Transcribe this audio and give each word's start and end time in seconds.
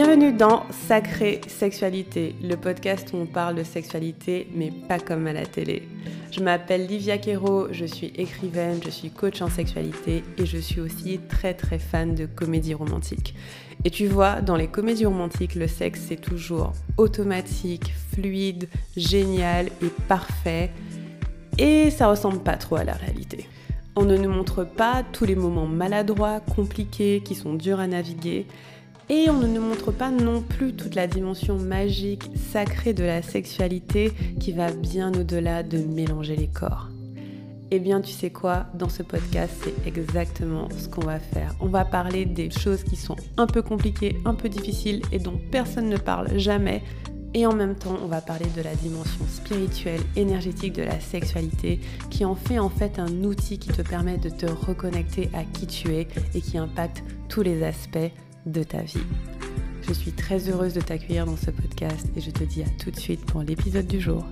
Bienvenue 0.00 0.32
dans 0.32 0.62
Sacrée 0.70 1.40
Sexualité, 1.48 2.36
le 2.40 2.54
podcast 2.54 3.12
où 3.12 3.16
on 3.16 3.26
parle 3.26 3.56
de 3.56 3.64
sexualité, 3.64 4.46
mais 4.54 4.70
pas 4.70 5.00
comme 5.00 5.26
à 5.26 5.32
la 5.32 5.44
télé. 5.44 5.88
Je 6.30 6.38
m'appelle 6.38 6.86
Livia 6.86 7.18
Quero, 7.18 7.66
je 7.72 7.84
suis 7.84 8.12
écrivaine, 8.14 8.78
je 8.84 8.90
suis 8.90 9.10
coach 9.10 9.42
en 9.42 9.48
sexualité 9.48 10.22
et 10.36 10.46
je 10.46 10.56
suis 10.56 10.80
aussi 10.80 11.18
très 11.28 11.52
très 11.52 11.80
fan 11.80 12.14
de 12.14 12.26
comédie 12.26 12.74
romantique. 12.74 13.34
Et 13.84 13.90
tu 13.90 14.06
vois, 14.06 14.40
dans 14.40 14.54
les 14.54 14.68
comédies 14.68 15.06
romantiques, 15.06 15.56
le 15.56 15.66
sexe 15.66 16.04
c'est 16.06 16.20
toujours 16.20 16.74
automatique, 16.96 17.92
fluide, 18.12 18.68
génial 18.96 19.66
et 19.82 19.90
parfait. 20.06 20.70
Et 21.58 21.90
ça 21.90 22.06
ressemble 22.06 22.38
pas 22.38 22.56
trop 22.56 22.76
à 22.76 22.84
la 22.84 22.92
réalité. 22.92 23.48
On 23.96 24.04
ne 24.04 24.16
nous 24.16 24.30
montre 24.30 24.62
pas 24.62 25.02
tous 25.12 25.24
les 25.24 25.34
moments 25.34 25.66
maladroits, 25.66 26.38
compliqués, 26.38 27.20
qui 27.24 27.34
sont 27.34 27.54
durs 27.54 27.80
à 27.80 27.88
naviguer. 27.88 28.46
Et 29.10 29.30
on 29.30 29.38
ne 29.38 29.46
nous 29.46 29.62
montre 29.62 29.90
pas 29.90 30.10
non 30.10 30.42
plus 30.42 30.74
toute 30.74 30.94
la 30.94 31.06
dimension 31.06 31.56
magique, 31.56 32.30
sacrée 32.52 32.92
de 32.92 33.04
la 33.04 33.22
sexualité 33.22 34.12
qui 34.38 34.52
va 34.52 34.70
bien 34.70 35.10
au-delà 35.14 35.62
de 35.62 35.78
mélanger 35.78 36.36
les 36.36 36.48
corps. 36.48 36.88
Eh 37.70 37.78
bien, 37.78 38.02
tu 38.02 38.12
sais 38.12 38.28
quoi, 38.28 38.66
dans 38.74 38.90
ce 38.90 39.02
podcast, 39.02 39.52
c'est 39.62 39.88
exactement 39.88 40.68
ce 40.76 40.88
qu'on 40.88 41.06
va 41.06 41.18
faire. 41.18 41.54
On 41.60 41.68
va 41.68 41.86
parler 41.86 42.26
des 42.26 42.50
choses 42.50 42.84
qui 42.84 42.96
sont 42.96 43.16
un 43.38 43.46
peu 43.46 43.62
compliquées, 43.62 44.18
un 44.26 44.34
peu 44.34 44.50
difficiles 44.50 45.00
et 45.10 45.18
dont 45.18 45.40
personne 45.50 45.88
ne 45.88 45.96
parle 45.96 46.38
jamais. 46.38 46.82
Et 47.32 47.46
en 47.46 47.54
même 47.54 47.76
temps, 47.76 47.96
on 48.02 48.08
va 48.08 48.20
parler 48.20 48.46
de 48.56 48.62
la 48.62 48.74
dimension 48.74 49.24
spirituelle, 49.26 50.00
énergétique 50.16 50.74
de 50.74 50.82
la 50.82 51.00
sexualité, 51.00 51.80
qui 52.10 52.26
en 52.26 52.34
fait 52.34 52.58
en 52.58 52.70
fait 52.70 52.98
un 52.98 53.24
outil 53.24 53.58
qui 53.58 53.68
te 53.68 53.82
permet 53.82 54.18
de 54.18 54.28
te 54.28 54.46
reconnecter 54.46 55.30
à 55.32 55.44
qui 55.44 55.66
tu 55.66 55.94
es 55.94 56.08
et 56.34 56.40
qui 56.42 56.58
impacte 56.58 57.02
tous 57.28 57.42
les 57.42 57.62
aspects 57.62 58.12
de 58.52 58.62
ta 58.62 58.82
vie. 58.82 59.04
Je 59.82 59.92
suis 59.92 60.12
très 60.12 60.48
heureuse 60.48 60.74
de 60.74 60.80
t'accueillir 60.80 61.26
dans 61.26 61.36
ce 61.36 61.50
podcast 61.50 62.06
et 62.16 62.20
je 62.20 62.30
te 62.30 62.44
dis 62.44 62.62
à 62.62 62.68
tout 62.82 62.90
de 62.90 62.98
suite 62.98 63.24
pour 63.26 63.42
l'épisode 63.42 63.86
du 63.86 64.00
jour. 64.00 64.24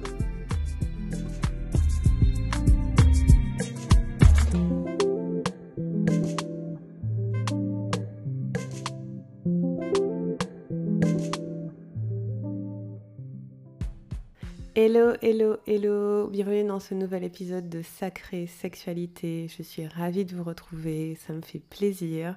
Hello, 14.75 15.15
hello, 15.23 15.57
hello, 15.67 16.29
bienvenue 16.29 16.65
dans 16.65 16.81
ce 16.81 16.95
nouvel 16.95 17.25
épisode 17.25 17.69
de 17.69 17.83
Sacrée 17.83 18.47
Sexualité. 18.47 19.49
Je 19.57 19.63
suis 19.63 19.87
ravie 19.87 20.25
de 20.25 20.37
vous 20.37 20.45
retrouver, 20.45 21.17
ça 21.27 21.33
me 21.33 21.41
fait 21.41 21.59
plaisir 21.61 22.37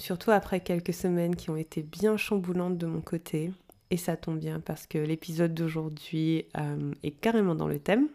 surtout 0.00 0.30
après 0.30 0.60
quelques 0.60 0.92
semaines 0.92 1.36
qui 1.36 1.50
ont 1.50 1.56
été 1.56 1.82
bien 1.82 2.16
chamboulantes 2.16 2.78
de 2.78 2.86
mon 2.86 3.00
côté. 3.00 3.52
Et 3.90 3.96
ça 3.96 4.16
tombe 4.16 4.38
bien 4.38 4.60
parce 4.60 4.86
que 4.86 4.98
l'épisode 4.98 5.52
d'aujourd'hui 5.52 6.46
euh, 6.56 6.92
est 7.02 7.10
carrément 7.10 7.54
dans 7.54 7.68
le 7.68 7.78
thème. 7.78 8.08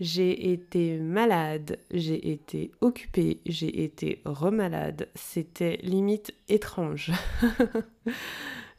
J'ai 0.00 0.52
été 0.52 0.98
malade, 0.98 1.78
j'ai 1.92 2.32
été 2.32 2.72
occupée, 2.80 3.40
j'ai 3.46 3.84
été 3.84 4.20
remalade. 4.24 5.08
C'était 5.14 5.78
limite 5.82 6.34
étrange. 6.48 7.12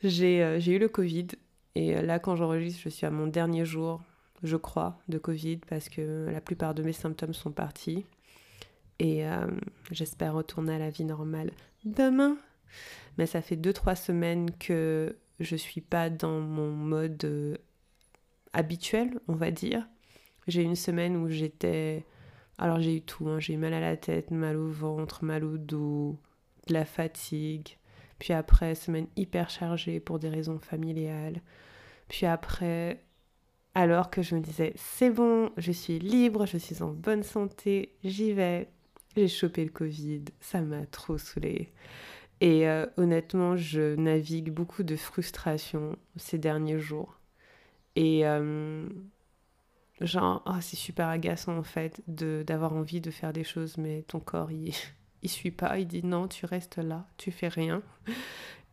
Euh, 0.04 0.60
j'ai 0.60 0.72
eu 0.72 0.78
le 0.78 0.88
Covid 0.88 1.30
et 1.74 1.96
euh, 1.96 2.04
là 2.04 2.20
quand 2.20 2.36
j'enregistre 2.36 2.80
je 2.84 2.90
suis 2.90 3.08
à 3.08 3.10
mon 3.10 3.26
dernier 3.26 3.66
jour, 3.66 4.04
je 4.44 4.56
crois, 4.56 5.00
de 5.08 5.18
Covid 5.18 5.58
parce 5.68 5.90
que 5.90 6.30
la 6.32 6.42
plupart 6.42 6.76
de 6.76 6.84
mes 6.84 6.94
symptômes 6.94 7.34
sont 7.34 7.50
partis. 7.50 8.06
Et 9.00 9.24
j'espère 9.90 10.36
retourner 10.36 10.76
à 10.76 10.78
la 10.78 10.92
vie 10.92 11.06
normale 11.06 11.50
demain. 11.86 12.38
Mais 13.18 13.26
ça 13.26 13.42
fait 13.42 13.56
2-3 13.56 13.96
semaines 13.96 14.52
que 14.52 15.18
je 15.40 15.56
suis 15.56 15.82
pas 15.82 16.10
dans 16.10 16.40
mon 16.40 16.72
mode 16.72 17.24
euh, 17.26 17.58
habituel, 18.54 19.20
on 19.28 19.34
va 19.36 19.52
dire. 19.52 19.88
J'ai 20.48 20.64
une 20.64 20.76
semaine 20.76 21.16
où 21.16 21.30
j'étais. 21.30 22.06
Alors 22.58 22.80
j'ai 22.80 22.98
eu 22.98 23.02
tout, 23.02 23.28
hein. 23.28 23.40
j'ai 23.40 23.54
eu 23.54 23.58
mal 23.58 23.74
à 23.74 23.80
la 23.80 23.98
tête, 23.98 24.32
mal 24.32 24.58
au 24.58 24.70
ventre, 24.70 25.24
mal 25.24 25.44
au 25.44 25.58
dos, 25.58 26.18
de 26.68 26.74
la 26.74 26.86
fatigue. 26.86 27.78
Puis 28.20 28.34
après, 28.34 28.76
semaine 28.76 29.08
hyper 29.18 29.50
chargée 29.50 30.00
pour 30.00 30.20
des 30.20 30.30
raisons 30.30 30.60
familiales. 30.60 31.42
Puis 32.08 32.26
après, 32.26 33.04
alors 33.74 34.10
que 34.10 34.22
je 34.22 34.36
me 34.36 34.42
disais, 34.42 34.74
c'est 34.78 35.10
bon, 35.10 35.52
je 35.58 35.72
suis 35.72 36.00
libre, 36.00 36.46
je 36.46 36.58
suis 36.58 36.82
en 36.82 36.92
bonne 36.92 37.24
santé, 37.24 37.98
j'y 38.04 38.32
vais, 38.32 38.70
j'ai 39.16 39.28
chopé 39.28 39.64
le 39.64 39.72
Covid, 39.72 40.26
ça 40.40 40.62
m'a 40.62 40.86
trop 40.86 41.18
saoulé. 41.18 41.72
Et 42.42 42.68
euh, 42.68 42.86
honnêtement, 42.98 43.56
je 43.56 43.96
navigue 43.96 44.52
beaucoup 44.52 44.84
de 44.84 44.96
frustration 44.96 45.96
ces 46.18 46.38
derniers 46.38 46.80
jours. 46.80 47.20
Et 47.96 48.28
euh, 48.28 48.88
genre, 50.02 50.44
oh, 50.46 50.60
c'est 50.60 50.76
super 50.76 51.08
agaçant 51.08 51.58
en 51.58 51.64
fait 51.64 52.02
d'avoir 52.08 52.74
envie 52.74 53.00
de 53.00 53.10
faire 53.10 53.32
des 53.32 53.46
choses, 53.46 53.78
mais 53.78 54.04
ton 54.04 54.20
corps, 54.20 54.52
il, 54.52 54.74
il 55.24 55.30
suit 55.30 55.52
pas. 55.52 55.80
Il 55.80 55.88
dit 55.88 56.04
non, 56.04 56.28
tu 56.28 56.46
restes 56.46 56.78
là, 56.78 57.08
tu 57.18 57.32
fais 57.32 57.48
rien. 57.48 57.82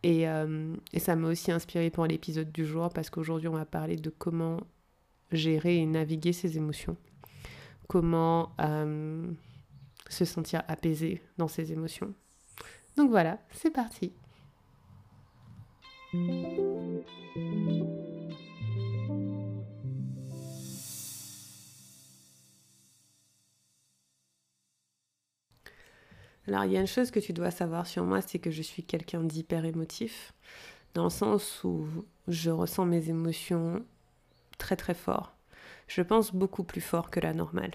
Et, 0.02 0.28
euh, 0.28 0.74
et 0.92 0.98
ça 0.98 1.14
m'a 1.14 1.28
aussi 1.28 1.52
inspiré 1.52 1.88
pour 1.90 2.06
l'épisode 2.06 2.50
du 2.50 2.66
jour 2.66 2.90
parce 2.92 3.10
qu'aujourd'hui, 3.10 3.46
on 3.46 3.52
va 3.54 3.64
parler 3.64 3.94
de 3.94 4.10
comment 4.10 4.58
gérer 5.30 5.76
et 5.76 5.86
naviguer 5.86 6.32
ses 6.32 6.56
émotions. 6.56 6.96
Comment 7.86 8.52
se 10.12 10.24
sentir 10.24 10.62
apaisé 10.68 11.22
dans 11.38 11.48
ses 11.48 11.72
émotions. 11.72 12.14
Donc 12.96 13.10
voilà, 13.10 13.38
c'est 13.50 13.70
parti. 13.70 14.12
Alors 26.48 26.64
il 26.64 26.72
y 26.72 26.76
a 26.76 26.80
une 26.80 26.86
chose 26.86 27.10
que 27.10 27.20
tu 27.20 27.32
dois 27.32 27.50
savoir 27.50 27.86
sur 27.86 28.04
moi, 28.04 28.20
c'est 28.20 28.38
que 28.38 28.50
je 28.50 28.62
suis 28.62 28.82
quelqu'un 28.82 29.22
d'hyper 29.22 29.64
émotif, 29.64 30.34
dans 30.92 31.04
le 31.04 31.10
sens 31.10 31.64
où 31.64 31.86
je 32.28 32.50
ressens 32.50 32.84
mes 32.84 33.08
émotions 33.08 33.82
très 34.58 34.76
très 34.76 34.94
fort. 34.94 35.34
Je 35.86 36.02
pense 36.02 36.34
beaucoup 36.34 36.64
plus 36.64 36.80
fort 36.80 37.10
que 37.10 37.20
la 37.20 37.32
normale. 37.32 37.72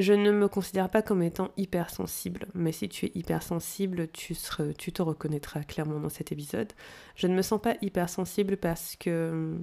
Je 0.00 0.14
ne 0.14 0.32
me 0.32 0.48
considère 0.48 0.88
pas 0.88 1.02
comme 1.02 1.22
étant 1.22 1.50
hypersensible, 1.58 2.46
mais 2.54 2.72
si 2.72 2.88
tu 2.88 3.04
es 3.04 3.12
hypersensible, 3.14 4.08
tu, 4.12 4.34
te 4.34 5.02
reconnaîtras 5.02 5.62
clairement 5.62 6.00
dans 6.00 6.08
cet 6.08 6.32
épisode. 6.32 6.72
Je 7.16 7.26
ne 7.26 7.34
me 7.34 7.42
sens 7.42 7.60
pas 7.60 7.74
hypersensible 7.82 8.56
parce 8.56 8.96
que 8.96 9.58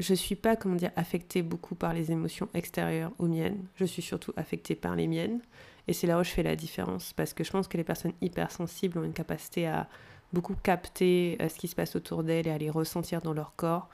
je 0.00 0.14
suis 0.14 0.34
pas, 0.34 0.56
comment 0.56 0.76
dire, 0.76 0.92
affectée 0.96 1.42
beaucoup 1.42 1.74
par 1.74 1.92
les 1.92 2.10
émotions 2.10 2.48
extérieures 2.54 3.12
aux 3.18 3.26
miennes. 3.26 3.66
Je 3.74 3.84
suis 3.84 4.00
surtout 4.00 4.32
affectée 4.34 4.74
par 4.74 4.96
les 4.96 5.08
miennes. 5.08 5.42
Et 5.86 5.92
c'est 5.92 6.06
là 6.06 6.18
où 6.18 6.24
je 6.24 6.30
fais 6.30 6.42
la 6.42 6.56
différence. 6.56 7.12
Parce 7.12 7.34
que 7.34 7.44
je 7.44 7.50
pense 7.50 7.68
que 7.68 7.76
les 7.76 7.84
personnes 7.84 8.14
hypersensibles 8.22 8.98
ont 8.98 9.04
une 9.04 9.12
capacité 9.12 9.66
à 9.66 9.90
beaucoup 10.32 10.54
capter 10.54 11.36
euh, 11.42 11.50
ce 11.50 11.58
qui 11.58 11.68
se 11.68 11.76
passe 11.76 11.96
autour 11.96 12.24
d'elles 12.24 12.46
et 12.46 12.50
à 12.50 12.56
les 12.56 12.70
ressentir 12.70 13.20
dans 13.20 13.34
leur 13.34 13.54
corps. 13.56 13.90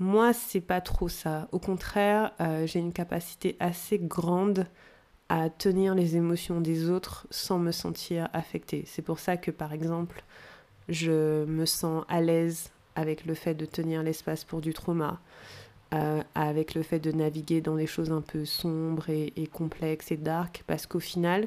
Moi, 0.00 0.32
c'est 0.32 0.62
pas 0.62 0.80
trop 0.80 1.10
ça. 1.10 1.46
Au 1.52 1.58
contraire, 1.58 2.32
euh, 2.40 2.66
j'ai 2.66 2.78
une 2.78 2.92
capacité 2.92 3.56
assez 3.60 3.98
grande 3.98 4.66
à 5.28 5.50
tenir 5.50 5.94
les 5.94 6.16
émotions 6.16 6.62
des 6.62 6.88
autres 6.88 7.26
sans 7.30 7.58
me 7.58 7.70
sentir 7.70 8.30
affectée. 8.32 8.84
C'est 8.86 9.02
pour 9.02 9.18
ça 9.18 9.36
que, 9.36 9.50
par 9.50 9.74
exemple, 9.74 10.24
je 10.88 11.44
me 11.44 11.66
sens 11.66 12.04
à 12.08 12.22
l'aise 12.22 12.70
avec 12.96 13.26
le 13.26 13.34
fait 13.34 13.54
de 13.54 13.66
tenir 13.66 14.02
l'espace 14.02 14.42
pour 14.42 14.62
du 14.62 14.72
trauma, 14.72 15.20
euh, 15.92 16.22
avec 16.34 16.74
le 16.74 16.82
fait 16.82 16.98
de 16.98 17.12
naviguer 17.12 17.60
dans 17.60 17.76
des 17.76 17.86
choses 17.86 18.10
un 18.10 18.22
peu 18.22 18.46
sombres 18.46 19.10
et, 19.10 19.50
complexes 19.52 20.12
et 20.12 20.16
dark, 20.16 20.64
parce 20.66 20.86
qu'au 20.86 21.00
final, 21.00 21.46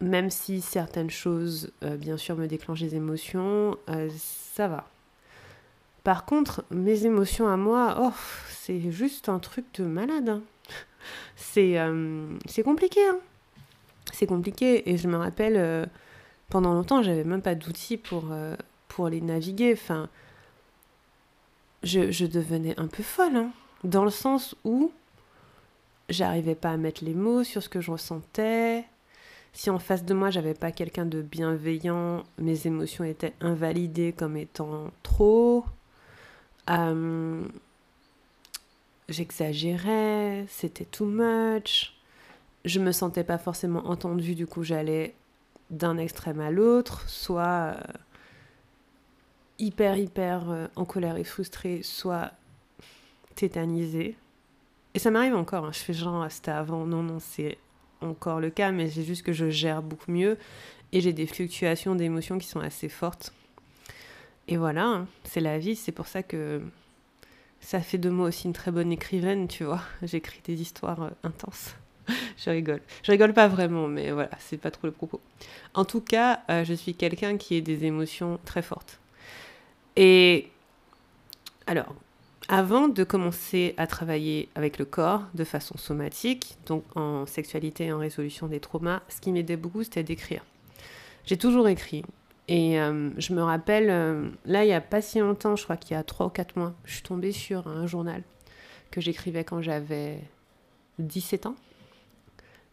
même 0.00 0.30
si 0.30 0.60
certaines 0.60 1.10
choses, 1.10 1.72
euh, 1.82 1.96
bien 1.96 2.18
sûr, 2.18 2.36
me 2.36 2.46
déclenchent 2.46 2.82
des 2.82 2.94
émotions, 2.94 3.76
ça 4.16 4.68
va. 4.68 4.88
Par 6.06 6.24
contre, 6.24 6.64
mes 6.70 7.04
émotions 7.04 7.48
à 7.48 7.56
moi, 7.56 7.96
oh, 8.00 8.12
c'est 8.48 8.92
juste 8.92 9.28
un 9.28 9.40
truc 9.40 9.64
de 9.74 9.82
malade. 9.82 10.28
Hein. 10.28 10.42
Euh, 11.56 12.38
c'est 12.46 12.62
compliqué. 12.62 13.00
Hein. 13.08 13.18
C'est 14.12 14.28
compliqué. 14.28 14.88
Et 14.88 14.98
je 14.98 15.08
me 15.08 15.16
rappelle, 15.16 15.56
euh, 15.56 15.84
pendant 16.48 16.74
longtemps, 16.74 17.02
j'avais 17.02 17.24
même 17.24 17.42
pas 17.42 17.56
d'outils 17.56 17.96
pour, 17.96 18.26
euh, 18.30 18.54
les 19.10 19.20
naviguer. 19.20 19.72
Enfin, 19.72 20.08
je, 21.82 22.12
je 22.12 22.24
devenais 22.24 22.78
un 22.78 22.86
peu 22.86 23.02
folle. 23.02 23.34
Hein. 23.34 23.50
dans 23.82 24.04
le 24.04 24.10
sens 24.10 24.54
où 24.62 24.92
j'arrivais 26.08 26.54
pas 26.54 26.70
à 26.70 26.76
mettre 26.76 27.04
les 27.04 27.14
mots 27.14 27.42
sur 27.42 27.64
ce 27.64 27.68
que 27.68 27.80
je 27.80 27.90
ressentais. 27.90 28.84
Si 29.52 29.70
en 29.70 29.80
face 29.80 30.04
de 30.04 30.14
moi, 30.14 30.30
j'avais 30.30 30.54
pas 30.54 30.70
quelqu'un 30.70 31.04
de 31.04 31.20
bienveillant, 31.20 32.22
mes 32.38 32.68
émotions 32.68 33.02
étaient 33.02 33.34
invalidées 33.40 34.14
comme 34.16 34.36
étant 34.36 34.92
trop. 35.02 35.64
Euh, 36.70 37.42
j'exagérais, 39.08 40.46
c'était 40.48 40.84
too 40.84 41.06
much. 41.06 41.94
Je 42.64 42.80
me 42.80 42.92
sentais 42.92 43.24
pas 43.24 43.38
forcément 43.38 43.86
entendue, 43.86 44.34
du 44.34 44.46
coup 44.46 44.64
j'allais 44.64 45.14
d'un 45.70 45.98
extrême 45.98 46.40
à 46.40 46.50
l'autre, 46.50 47.08
soit 47.08 47.74
euh, 47.76 47.80
hyper, 49.58 49.96
hyper 49.96 50.50
euh, 50.50 50.66
en 50.76 50.84
colère 50.84 51.16
et 51.16 51.24
frustrée, 51.24 51.82
soit 51.82 52.32
tétanisée. 53.34 54.16
Et 54.94 54.98
ça 54.98 55.10
m'arrive 55.10 55.34
encore, 55.36 55.66
hein. 55.66 55.72
je 55.72 55.78
fais 55.78 55.92
genre, 55.92 56.26
c'était 56.30 56.50
avant, 56.50 56.86
non, 56.86 57.02
non, 57.02 57.18
c'est 57.20 57.58
encore 58.00 58.40
le 58.40 58.50
cas, 58.50 58.72
mais 58.72 58.90
c'est 58.90 59.04
juste 59.04 59.22
que 59.22 59.32
je 59.32 59.50
gère 59.50 59.82
beaucoup 59.82 60.10
mieux 60.10 60.38
et 60.92 61.00
j'ai 61.00 61.12
des 61.12 61.26
fluctuations 61.26 61.94
d'émotions 61.94 62.38
qui 62.38 62.46
sont 62.46 62.60
assez 62.60 62.88
fortes. 62.88 63.32
Et 64.48 64.56
voilà, 64.56 64.84
hein, 64.86 65.08
c'est 65.24 65.40
la 65.40 65.58
vie, 65.58 65.76
c'est 65.76 65.92
pour 65.92 66.06
ça 66.06 66.22
que 66.22 66.62
ça 67.60 67.80
fait 67.80 67.98
de 67.98 68.10
moi 68.10 68.28
aussi 68.28 68.46
une 68.46 68.52
très 68.52 68.70
bonne 68.70 68.92
écrivaine, 68.92 69.48
tu 69.48 69.64
vois. 69.64 69.82
J'écris 70.02 70.40
des 70.44 70.60
histoires 70.60 71.02
euh, 71.02 71.10
intenses. 71.24 71.74
je 72.38 72.50
rigole. 72.50 72.80
Je 73.02 73.10
rigole 73.10 73.32
pas 73.32 73.48
vraiment, 73.48 73.88
mais 73.88 74.12
voilà, 74.12 74.30
c'est 74.38 74.56
pas 74.56 74.70
trop 74.70 74.86
le 74.86 74.92
propos. 74.92 75.20
En 75.74 75.84
tout 75.84 76.00
cas, 76.00 76.40
euh, 76.50 76.64
je 76.64 76.74
suis 76.74 76.94
quelqu'un 76.94 77.36
qui 77.36 77.56
a 77.56 77.60
des 77.60 77.84
émotions 77.84 78.38
très 78.44 78.62
fortes. 78.62 79.00
Et 79.96 80.48
alors, 81.66 81.94
avant 82.48 82.86
de 82.86 83.02
commencer 83.02 83.74
à 83.76 83.88
travailler 83.88 84.48
avec 84.54 84.78
le 84.78 84.84
corps 84.84 85.24
de 85.34 85.42
façon 85.42 85.76
somatique, 85.78 86.56
donc 86.66 86.84
en 86.94 87.26
sexualité 87.26 87.86
et 87.86 87.92
en 87.92 87.98
résolution 87.98 88.46
des 88.46 88.60
traumas, 88.60 89.02
ce 89.08 89.20
qui 89.20 89.32
m'aidait 89.32 89.56
beaucoup, 89.56 89.82
c'était 89.82 90.04
d'écrire. 90.04 90.44
J'ai 91.24 91.36
toujours 91.36 91.66
écrit. 91.66 92.04
Et 92.48 92.78
euh, 92.80 93.10
je 93.18 93.32
me 93.34 93.42
rappelle, 93.42 93.90
euh, 93.90 94.28
là, 94.44 94.64
il 94.64 94.68
n'y 94.68 94.72
a 94.72 94.80
pas 94.80 95.00
si 95.00 95.18
longtemps, 95.18 95.56
je 95.56 95.64
crois 95.64 95.76
qu'il 95.76 95.96
y 95.96 95.98
a 95.98 96.04
3 96.04 96.26
ou 96.26 96.30
4 96.30 96.56
mois, 96.56 96.74
je 96.84 96.94
suis 96.94 97.02
tombée 97.02 97.32
sur 97.32 97.66
un 97.66 97.86
journal 97.86 98.22
que 98.90 99.00
j'écrivais 99.00 99.42
quand 99.42 99.62
j'avais 99.62 100.20
17 101.00 101.46
ans. 101.46 101.56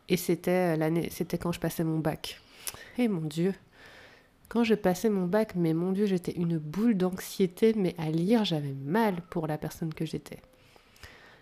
Et 0.09 0.17
c'était 0.17 0.77
l'année, 0.77 1.09
c'était 1.11 1.37
quand 1.37 1.51
je 1.51 1.59
passais 1.59 1.83
mon 1.83 1.97
bac. 1.97 2.39
Et 2.97 3.03
eh, 3.03 3.07
mon 3.07 3.21
Dieu, 3.21 3.55
quand 4.49 4.63
je 4.63 4.75
passais 4.75 5.09
mon 5.09 5.25
bac, 5.25 5.53
mais 5.55 5.73
mon 5.73 5.91
Dieu, 5.91 6.05
j'étais 6.05 6.33
une 6.33 6.59
boule 6.59 6.95
d'anxiété, 6.95 7.73
mais 7.75 7.95
à 7.97 8.11
lire, 8.11 8.45
j'avais 8.45 8.75
mal 8.85 9.21
pour 9.31 9.47
la 9.47 9.57
personne 9.57 9.93
que 9.93 10.05
j'étais. 10.05 10.41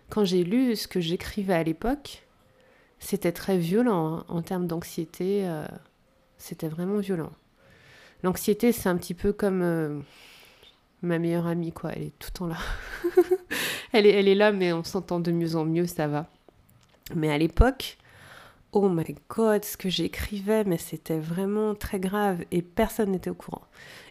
Quand 0.10 0.24
j'ai 0.24 0.46
lu 0.46 0.76
ce 0.78 0.88
que 0.88 1.02
j'écrivais 1.02 1.54
à 1.54 1.64
l'époque, 1.64 2.24
c'était 3.00 3.32
très 3.32 3.58
violent 3.58 4.20
hein, 4.20 4.26
en 4.30 4.42
termes 4.42 4.68
d'anxiété. 4.68 5.46
Euh, 5.46 5.68
c'était 6.38 6.70
vraiment 6.70 7.00
violent. 7.00 7.32
L'anxiété, 8.24 8.72
c'est 8.72 8.90
un 8.90 8.98
petit 8.98 9.14
peu 9.14 9.34
comme 9.34 9.62
euh, 9.62 10.00
ma 11.02 11.20
meilleure 11.20 11.48
amie, 11.48 11.72
quoi. 11.72 11.92
Elle 11.96 12.04
est 12.04 12.20
tout 12.20 12.30
le 12.34 12.38
temps 12.38 12.48
là. 12.48 12.58
elle, 13.94 14.06
est, 14.06 14.12
elle 14.12 14.28
est 14.28 14.36
là, 14.36 14.52
mais 14.52 14.74
on 14.74 14.84
s'entend 14.84 15.20
de 15.20 15.32
mieux 15.32 15.56
en 15.56 15.66
mieux, 15.66 15.88
ça 15.88 16.08
va. 16.08 16.28
Mais 17.16 17.32
à 17.32 17.38
l'époque, 17.38 17.98
oh 18.72 18.90
my 18.90 19.16
god, 19.30 19.66
ce 19.66 19.76
que 19.78 19.90
j'écrivais, 19.90 20.64
mais 20.64 20.78
c'était 20.78 21.20
vraiment 21.20 21.76
très 21.76 22.00
grave 22.00 22.44
et 22.52 22.62
personne 22.62 23.12
n'était 23.12 23.30
au 23.30 23.36
courant. 23.36 23.64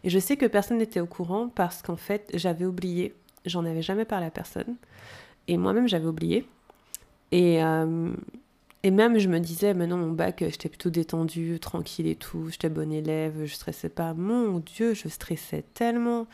Et 0.04 0.10
je 0.10 0.18
sais 0.18 0.36
que 0.36 0.46
personne 0.46 0.78
n'était 0.78 1.00
au 1.00 1.06
courant 1.06 1.48
parce 1.48 1.82
qu'en 1.82 1.96
fait, 1.96 2.30
j'avais 2.34 2.66
oublié, 2.66 3.14
j'en 3.46 3.64
avais 3.64 3.82
jamais 3.82 4.04
parlé 4.04 4.26
à 4.26 4.30
personne. 4.30 4.76
Et 5.48 5.56
moi-même, 5.56 5.88
j'avais 5.88 6.06
oublié. 6.06 6.46
Et, 7.32 7.62
euh, 7.62 8.12
et 8.82 8.90
même, 8.90 9.18
je 9.18 9.28
me 9.28 9.38
disais, 9.40 9.74
maintenant, 9.74 9.98
mon 9.98 10.12
bac, 10.12 10.38
j'étais 10.40 10.68
plutôt 10.68 10.90
détendue, 10.90 11.60
tranquille 11.60 12.06
et 12.06 12.16
tout, 12.16 12.48
j'étais 12.48 12.70
bonne 12.70 12.92
élève, 12.92 13.44
je 13.44 13.54
stressais 13.54 13.90
pas. 13.90 14.14
Mon 14.14 14.58
Dieu, 14.58 14.94
je 14.94 15.08
stressais 15.08 15.64
tellement. 15.74 16.26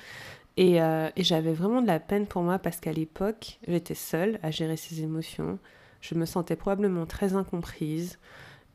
Et, 0.57 0.81
euh, 0.81 1.11
et 1.17 1.25
j'avais 1.25 1.53
vraiment 1.53 1.83
de 1.83 1.87
la 1.87 2.01
peine 2.01 2.27
pour 2.27 2.43
moi 2.43 2.59
parce 2.59 2.79
qu'à 2.81 2.93
l'époque, 2.93 3.59
j'étais 3.67 3.95
seule 3.95 4.39
à 4.43 4.51
gérer 4.51 4.77
ces 4.77 5.03
émotions. 5.03 5.59
Je 6.01 6.15
me 6.15 6.25
sentais 6.25 6.57
probablement 6.57 7.05
très 7.05 7.35
incomprise 7.35 8.19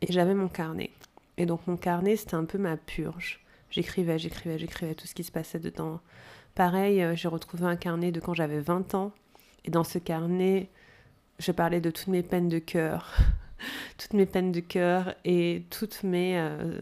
et 0.01 0.11
j'avais 0.11 0.35
mon 0.35 0.49
carnet. 0.49 0.91
Et 1.37 1.45
donc 1.45 1.65
mon 1.65 1.77
carnet, 1.77 2.17
c'était 2.17 2.35
un 2.35 2.45
peu 2.45 2.57
ma 2.57 2.77
purge. 2.77 3.39
J'écrivais, 3.71 4.19
j'écrivais, 4.19 4.59
j'écrivais 4.59 4.95
tout 4.95 5.07
ce 5.07 5.15
qui 5.15 5.23
se 5.23 5.31
passait 5.31 5.59
dedans. 5.59 6.01
Pareil, 6.55 7.01
euh, 7.01 7.15
j'ai 7.15 7.29
retrouvé 7.29 7.65
un 7.65 7.77
carnet 7.77 8.11
de 8.11 8.19
quand 8.19 8.33
j'avais 8.33 8.59
20 8.59 8.95
ans. 8.95 9.11
Et 9.63 9.71
dans 9.71 9.83
ce 9.85 9.97
carnet, 9.97 10.69
je 11.39 11.51
parlais 11.51 11.81
de 11.81 11.89
toutes 11.89 12.07
mes 12.07 12.23
peines 12.23 12.49
de 12.49 12.59
cœur. 12.59 13.15
toutes 13.97 14.13
mes 14.13 14.25
peines 14.25 14.51
de 14.51 14.59
cœur 14.59 15.15
et 15.25 15.63
toutes 15.69 16.03
mes, 16.03 16.37
euh, 16.37 16.79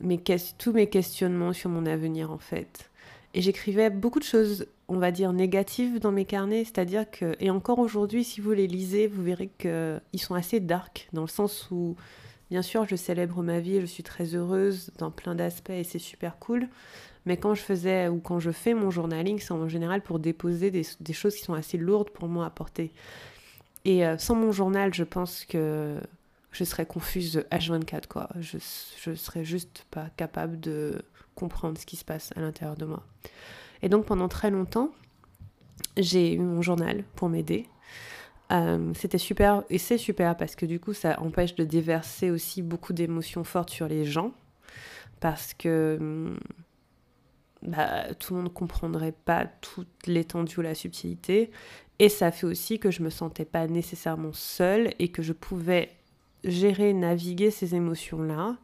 mes 0.00 0.22
tous 0.58 0.72
mes 0.72 0.88
questionnements 0.88 1.52
sur 1.52 1.70
mon 1.70 1.86
avenir 1.86 2.30
en 2.30 2.38
fait. 2.38 2.90
Et 3.34 3.40
j'écrivais 3.40 3.88
beaucoup 3.88 4.18
de 4.18 4.24
choses 4.24 4.66
on 4.92 4.98
va 4.98 5.10
dire, 5.10 5.32
négatives 5.32 6.00
dans 6.00 6.12
mes 6.12 6.26
carnets. 6.26 6.64
C'est-à-dire 6.64 7.10
que, 7.10 7.34
et 7.40 7.50
encore 7.50 7.78
aujourd'hui, 7.78 8.24
si 8.24 8.40
vous 8.40 8.52
les 8.52 8.66
lisez, 8.66 9.06
vous 9.06 9.22
verrez 9.22 9.50
qu'ils 9.58 10.20
sont 10.20 10.34
assez 10.34 10.60
dark, 10.60 11.08
dans 11.14 11.22
le 11.22 11.28
sens 11.28 11.68
où, 11.70 11.96
bien 12.50 12.60
sûr, 12.60 12.86
je 12.86 12.96
célèbre 12.96 13.42
ma 13.42 13.58
vie, 13.58 13.80
je 13.80 13.86
suis 13.86 14.02
très 14.02 14.34
heureuse 14.34 14.90
dans 14.98 15.10
plein 15.10 15.34
d'aspects 15.34 15.70
et 15.70 15.84
c'est 15.84 15.98
super 15.98 16.38
cool. 16.38 16.68
Mais 17.24 17.38
quand 17.38 17.54
je 17.54 17.62
faisais 17.62 18.08
ou 18.08 18.18
quand 18.18 18.38
je 18.38 18.50
fais 18.50 18.74
mon 18.74 18.90
journaling, 18.90 19.38
c'est 19.38 19.52
en 19.52 19.68
général 19.68 20.02
pour 20.02 20.18
déposer 20.18 20.70
des, 20.70 21.12
choses 21.12 21.36
qui 21.36 21.42
sont 21.42 21.54
assez 21.54 21.78
lourdes 21.78 22.10
pour 22.10 22.28
moi 22.28 22.44
à 22.44 22.50
porter. 22.50 22.92
Et 23.84 24.06
euh, 24.06 24.16
sans 24.18 24.34
mon 24.34 24.52
journal, 24.52 24.94
je 24.94 25.04
pense 25.04 25.44
que 25.44 25.98
je 26.52 26.64
serais 26.64 26.86
confuse 26.86 27.44
H24, 27.50 28.06
quoi. 28.08 28.28
Je, 28.38 28.58
serais 28.58 29.44
juste 29.44 29.86
pas 29.90 30.08
capable 30.16 30.60
de 30.60 31.02
comprendre 31.34 31.78
ce 31.78 31.86
qui 31.86 31.96
se 31.96 32.04
passe 32.04 32.30
à 32.36 32.40
l'intérieur 32.40 32.76
de 32.76 32.84
moi. 32.84 33.02
Et 33.82 33.88
donc 33.88 34.06
pendant 34.06 34.28
très 34.28 34.50
longtemps, 34.50 34.90
j'ai 35.96 36.34
eu 36.34 36.38
mon 36.38 36.62
journal 36.62 37.04
pour 37.16 37.28
m'aider. 37.28 37.66
Euh, 38.52 38.92
c'était 38.94 39.18
super 39.18 39.64
et 39.70 39.78
c'est 39.78 39.96
super 39.96 40.36
parce 40.36 40.56
que 40.56 40.66
du 40.66 40.78
coup 40.78 40.92
ça 40.92 41.18
empêche 41.22 41.54
de 41.54 41.64
déverser 41.64 42.30
aussi 42.30 42.60
beaucoup 42.60 42.92
d'émotions 42.92 43.44
fortes 43.44 43.70
sur 43.70 43.88
les 43.88 44.04
gens 44.04 44.32
parce 45.20 45.54
que 45.54 46.36
bah, 47.62 48.12
tout 48.18 48.34
le 48.34 48.40
monde 48.42 48.50
ne 48.50 48.54
comprendrait 48.54 49.14
pas 49.24 49.46
toute 49.46 50.06
l'étendue 50.06 50.58
ou 50.58 50.62
la 50.62 50.74
subtilité 50.74 51.50
et 52.02 52.08
ça 52.08 52.32
fait 52.32 52.48
aussi 52.48 52.80
que 52.80 52.90
je 52.90 53.00
me 53.00 53.10
sentais 53.10 53.44
pas 53.44 53.68
nécessairement 53.68 54.32
seule 54.32 54.92
et 54.98 55.12
que 55.12 55.22
je 55.22 55.32
pouvais 55.32 55.88
gérer, 56.42 56.92
naviguer 56.94 57.52
ces 57.52 57.76
émotions 57.76 58.20
là 58.24 58.56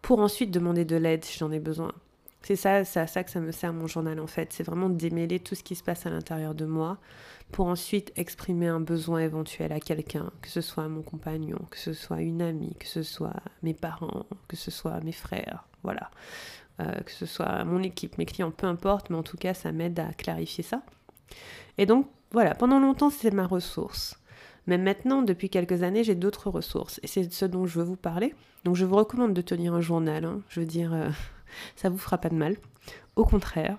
pour 0.00 0.20
ensuite 0.20 0.50
demander 0.52 0.86
de 0.86 0.96
l'aide 0.96 1.22
si 1.22 1.38
j'en 1.38 1.52
ai 1.52 1.60
besoin. 1.60 1.92
C'est 2.40 2.56
ça, 2.56 2.76
à 2.76 2.84
ça 2.84 3.24
que 3.24 3.30
ça 3.30 3.40
me 3.40 3.52
sert 3.52 3.74
mon 3.74 3.86
journal 3.86 4.18
en 4.20 4.26
fait. 4.26 4.54
C'est 4.54 4.62
vraiment 4.62 4.88
démêler 4.88 5.38
tout 5.38 5.54
ce 5.54 5.62
qui 5.62 5.74
se 5.74 5.84
passe 5.84 6.06
à 6.06 6.10
l'intérieur 6.10 6.54
de 6.54 6.64
moi 6.64 6.96
pour 7.52 7.66
ensuite 7.66 8.10
exprimer 8.16 8.68
un 8.68 8.80
besoin 8.80 9.18
éventuel 9.18 9.70
à 9.70 9.78
quelqu'un, 9.78 10.32
que 10.40 10.48
ce 10.48 10.62
soit 10.62 10.88
mon 10.88 11.02
compagnon, 11.02 11.58
que 11.70 11.78
ce 11.78 11.92
soit 11.92 12.22
une 12.22 12.40
amie, 12.40 12.74
que 12.80 12.88
ce 12.88 13.02
soit 13.02 13.36
mes 13.62 13.74
parents, 13.74 14.24
que 14.48 14.56
ce 14.56 14.70
soit 14.70 14.98
mes 15.00 15.12
frères, 15.12 15.68
voilà, 15.82 16.10
euh, 16.80 16.90
que 17.02 17.12
ce 17.12 17.26
soit 17.26 17.66
mon 17.66 17.82
équipe, 17.82 18.16
mes 18.16 18.24
clients, 18.24 18.50
peu 18.50 18.66
importe, 18.66 19.10
mais 19.10 19.16
en 19.16 19.22
tout 19.22 19.36
cas 19.36 19.52
ça 19.52 19.72
m'aide 19.72 20.00
à 20.00 20.14
clarifier 20.14 20.64
ça. 20.64 20.80
Et 21.76 21.84
donc 21.84 22.08
voilà, 22.36 22.54
pendant 22.54 22.78
longtemps 22.78 23.08
c'est 23.08 23.30
ma 23.30 23.46
ressource. 23.46 24.20
Mais 24.66 24.76
maintenant, 24.76 25.22
depuis 25.22 25.48
quelques 25.48 25.82
années, 25.82 26.04
j'ai 26.04 26.14
d'autres 26.14 26.50
ressources. 26.50 27.00
Et 27.02 27.06
c'est 27.06 27.32
ce 27.32 27.46
dont 27.46 27.64
je 27.64 27.78
veux 27.78 27.84
vous 27.86 27.96
parler. 27.96 28.34
Donc 28.64 28.76
je 28.76 28.84
vous 28.84 28.96
recommande 28.96 29.32
de 29.32 29.40
tenir 29.40 29.72
un 29.72 29.80
journal. 29.80 30.26
Hein. 30.26 30.42
Je 30.50 30.60
veux 30.60 30.66
dire, 30.66 30.92
euh, 30.92 31.08
ça 31.76 31.88
vous 31.88 31.96
fera 31.96 32.18
pas 32.18 32.28
de 32.28 32.34
mal. 32.34 32.58
Au 33.16 33.24
contraire, 33.24 33.78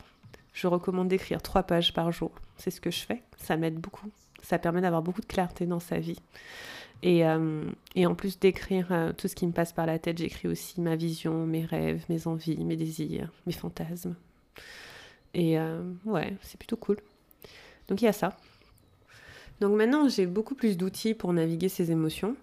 je 0.54 0.66
recommande 0.66 1.08
d'écrire 1.08 1.40
trois 1.44 1.62
pages 1.62 1.94
par 1.94 2.12
jour. 2.12 2.32
C'est 2.56 2.72
ce 2.72 2.82
que 2.82 2.90
je 2.90 3.06
fais. 3.06 3.22
Ça 3.36 3.58
m'aide 3.58 3.76
beaucoup. 3.76 4.10
Ça 4.42 4.58
permet 4.58 4.82
d'avoir 4.82 5.04
beaucoup 5.04 5.22
de 5.22 5.28
clarté 5.28 5.68
dans 5.68 5.80
sa 5.80 6.00
vie. 6.00 6.20
Et, 7.04 7.28
euh, 7.28 7.70
en 7.96 8.16
plus 8.16 8.40
d'écrire 8.40 8.88
euh, 8.90 9.14
tout 9.14 9.28
ce 9.28 9.36
qui 9.36 9.46
me 9.46 9.52
passe 9.52 9.72
par 9.72 9.86
la 9.86 10.00
tête, 10.00 10.18
j'écris 10.18 10.48
aussi 10.48 10.82
ma 10.82 10.96
vision, 10.96 11.46
mes 11.46 11.64
rêves, 11.64 12.04
mes 12.10 12.26
envies, 12.26 12.58
mes 12.66 12.76
désirs, 12.76 13.32
mes 13.46 13.54
fantasmes. 13.54 14.16
Et 15.36 15.60
euh, 15.60 15.84
ouais, 16.06 16.36
c'est 16.42 16.58
plutôt 16.58 16.78
cool. 16.78 16.98
Donc 17.88 18.02
il 18.02 18.06
y 18.06 18.08
a 18.08 18.14
ça. 18.14 18.36
Donc 19.60 19.76
maintenant, 19.76 20.08
j'ai 20.08 20.26
beaucoup 20.26 20.56
plus 20.56 20.78
d'outils 20.78 21.14
pour 21.14 21.34
naviguer 21.34 21.70
ces 21.70 21.92
émotions. 21.92 22.36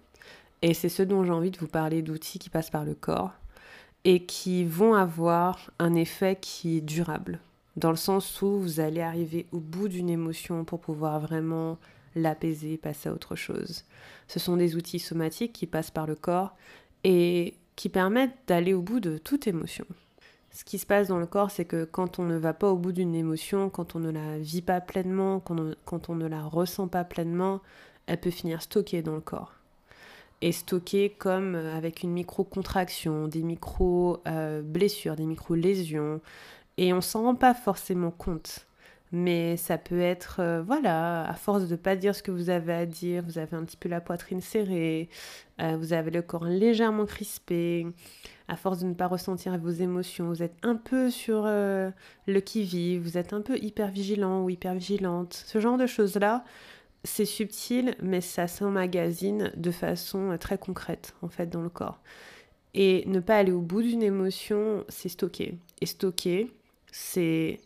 Et 0.61 0.73
c'est 0.73 0.89
ce 0.89 1.03
dont 1.03 1.23
j'ai 1.23 1.31
envie 1.31 1.51
de 1.51 1.57
vous 1.57 1.67
parler, 1.67 2.01
d'outils 2.01 2.39
qui 2.39 2.49
passent 2.49 2.69
par 2.69 2.85
le 2.85 2.95
corps 2.95 3.33
et 4.03 4.25
qui 4.25 4.63
vont 4.63 4.93
avoir 4.93 5.71
un 5.79 5.95
effet 5.95 6.37
qui 6.39 6.77
est 6.77 6.81
durable, 6.81 7.39
dans 7.75 7.89
le 7.89 7.95
sens 7.95 8.41
où 8.41 8.59
vous 8.59 8.79
allez 8.79 9.01
arriver 9.01 9.47
au 9.51 9.59
bout 9.59 9.87
d'une 9.87 10.09
émotion 10.09 10.63
pour 10.63 10.79
pouvoir 10.79 11.19
vraiment 11.19 11.77
l'apaiser, 12.15 12.77
passer 12.77 13.09
à 13.09 13.13
autre 13.13 13.35
chose. 13.35 13.83
Ce 14.27 14.39
sont 14.39 14.57
des 14.57 14.75
outils 14.75 14.99
somatiques 14.99 15.53
qui 15.53 15.65
passent 15.65 15.91
par 15.91 16.07
le 16.07 16.15
corps 16.15 16.55
et 17.03 17.55
qui 17.75 17.89
permettent 17.89 18.37
d'aller 18.47 18.73
au 18.73 18.81
bout 18.81 18.99
de 18.99 19.17
toute 19.17 19.47
émotion. 19.47 19.85
Ce 20.55 20.63
qui 20.63 20.77
se 20.77 20.85
passe 20.85 21.09
dans 21.09 21.17
le 21.17 21.25
corps, 21.25 21.51
c'est 21.51 21.65
que 21.65 21.83
quand 21.83 22.17
on 22.17 22.23
ne 22.23 22.37
va 22.37 22.53
pas 22.53 22.71
au 22.71 22.77
bout 22.77 22.93
d'une 22.93 23.13
émotion, 23.13 23.69
quand 23.69 23.97
on 23.97 23.99
ne 23.99 24.09
la 24.09 24.39
vit 24.39 24.61
pas 24.61 24.79
pleinement, 24.79 25.41
quand 25.41 26.09
on, 26.09 26.15
ne 26.15 26.27
la 26.27 26.43
ressent 26.43 26.87
pas 26.87 27.03
pleinement, 27.03 27.59
elle 28.07 28.21
peut 28.21 28.29
finir 28.29 28.61
stockée 28.61 29.01
dans 29.01 29.15
le 29.15 29.21
corps 29.21 29.51
et 30.39 30.53
stocké 30.53 31.09
comme 31.09 31.55
euh, 31.55 31.75
avec 31.75 32.03
une 32.03 32.11
micro-contraction, 32.11 33.27
des 33.27 33.43
micro-blessures, 33.43 35.17
des 35.17 35.25
micro-lésions. 35.25 36.21
Et 36.77 36.93
on 36.93 37.01
s'en 37.01 37.23
rend 37.23 37.35
pas 37.35 37.53
forcément 37.53 38.11
compte. 38.11 38.65
Mais 39.11 39.55
ça 39.57 39.77
peut 39.77 39.99
être, 40.01 40.39
euh, 40.39 40.61
voilà, 40.63 41.25
à 41.29 41.33
force 41.35 41.63
de 41.63 41.71
ne 41.71 41.75
pas 41.75 41.95
dire 41.95 42.15
ce 42.15 42.23
que 42.23 42.31
vous 42.31 42.49
avez 42.49 42.73
à 42.73 42.85
dire, 42.85 43.23
vous 43.23 43.37
avez 43.37 43.55
un 43.55 43.63
petit 43.63 43.77
peu 43.77 43.87
la 43.87 44.01
poitrine 44.01 44.41
serrée, 44.41 45.09
euh, 45.61 45.77
vous 45.77 45.93
avez 45.93 46.11
le 46.11 46.21
corps 46.21 46.45
légèrement 46.45 47.05
crispé, 47.05 47.87
à 48.47 48.55
force 48.55 48.79
de 48.79 48.87
ne 48.87 48.93
pas 48.93 49.07
ressentir 49.07 49.57
vos 49.57 49.69
émotions, 49.69 50.29
vous 50.29 50.43
êtes 50.43 50.57
un 50.63 50.75
peu 50.75 51.09
sur 51.09 51.43
euh, 51.45 51.91
le 52.27 52.39
qui-vive, 52.41 53.01
vous 53.01 53.17
êtes 53.17 53.33
un 53.33 53.41
peu 53.41 53.57
hyper 53.57 53.89
vigilant 53.89 54.43
ou 54.43 54.49
hyper 54.49 54.73
vigilante. 54.73 55.33
Ce 55.33 55.59
genre 55.59 55.77
de 55.77 55.85
choses-là, 55.87 56.43
c'est 57.03 57.25
subtil, 57.25 57.95
mais 58.01 58.21
ça 58.21 58.47
s'emmagasine 58.47 59.51
de 59.55 59.71
façon 59.71 60.35
très 60.39 60.57
concrète, 60.57 61.13
en 61.21 61.29
fait, 61.29 61.47
dans 61.47 61.61
le 61.61 61.69
corps. 61.69 62.01
Et 62.73 63.03
ne 63.07 63.19
pas 63.19 63.37
aller 63.37 63.51
au 63.53 63.61
bout 63.61 63.81
d'une 63.83 64.03
émotion, 64.03 64.83
c'est 64.89 65.09
stocker. 65.09 65.57
Et 65.79 65.85
stocker, 65.85 66.51
c'est 66.91 67.59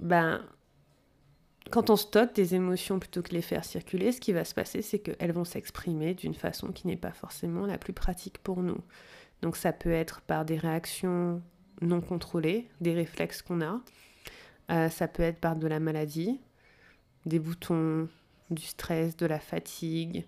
ben, 0.00 0.44
quand 1.70 1.90
on 1.90 1.96
stocke 1.96 2.34
des 2.34 2.54
émotions 2.54 2.98
plutôt 2.98 3.22
que 3.22 3.32
les 3.32 3.42
faire 3.42 3.64
circuler, 3.64 4.12
ce 4.12 4.20
qui 4.20 4.32
va 4.32 4.44
se 4.44 4.54
passer, 4.54 4.82
c'est 4.82 4.98
qu'elles 4.98 5.32
vont 5.32 5.44
s'exprimer 5.44 6.14
d'une 6.14 6.34
façon 6.34 6.68
qui 6.68 6.86
n'est 6.86 6.96
pas 6.96 7.12
forcément 7.12 7.66
la 7.66 7.78
plus 7.78 7.92
pratique 7.92 8.38
pour 8.38 8.62
nous. 8.62 8.80
Donc 9.42 9.56
ça 9.56 9.72
peut 9.72 9.92
être 9.92 10.20
par 10.22 10.44
des 10.44 10.56
réactions 10.56 11.42
non 11.80 12.00
contrôlées, 12.00 12.68
des 12.80 12.94
réflexes 12.94 13.42
qu'on 13.42 13.60
a. 13.60 13.80
Euh, 14.70 14.88
ça 14.88 15.08
peut 15.08 15.22
être 15.22 15.40
par 15.40 15.56
de 15.56 15.66
la 15.66 15.80
maladie, 15.80 16.40
des 17.26 17.38
boutons, 17.38 18.08
du 18.50 18.62
stress, 18.62 19.16
de 19.16 19.26
la 19.26 19.38
fatigue. 19.38 20.26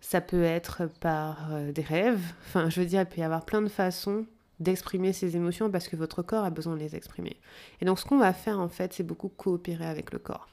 Ça 0.00 0.20
peut 0.20 0.42
être 0.42 0.86
par 1.00 1.54
euh, 1.54 1.72
des 1.72 1.82
rêves. 1.82 2.34
Enfin, 2.46 2.68
je 2.68 2.80
veux 2.80 2.86
dire, 2.86 3.00
il 3.00 3.06
peut 3.06 3.20
y 3.20 3.24
avoir 3.24 3.44
plein 3.44 3.62
de 3.62 3.68
façons 3.68 4.26
d'exprimer 4.60 5.12
ses 5.12 5.36
émotions 5.36 5.70
parce 5.70 5.88
que 5.88 5.96
votre 5.96 6.22
corps 6.22 6.44
a 6.44 6.50
besoin 6.50 6.74
de 6.74 6.80
les 6.80 6.96
exprimer. 6.96 7.36
Et 7.80 7.84
donc 7.84 7.98
ce 7.98 8.04
qu'on 8.04 8.18
va 8.18 8.32
faire 8.32 8.60
en 8.60 8.68
fait, 8.68 8.92
c'est 8.92 9.02
beaucoup 9.02 9.28
coopérer 9.28 9.86
avec 9.86 10.12
le 10.12 10.18
corps. 10.18 10.48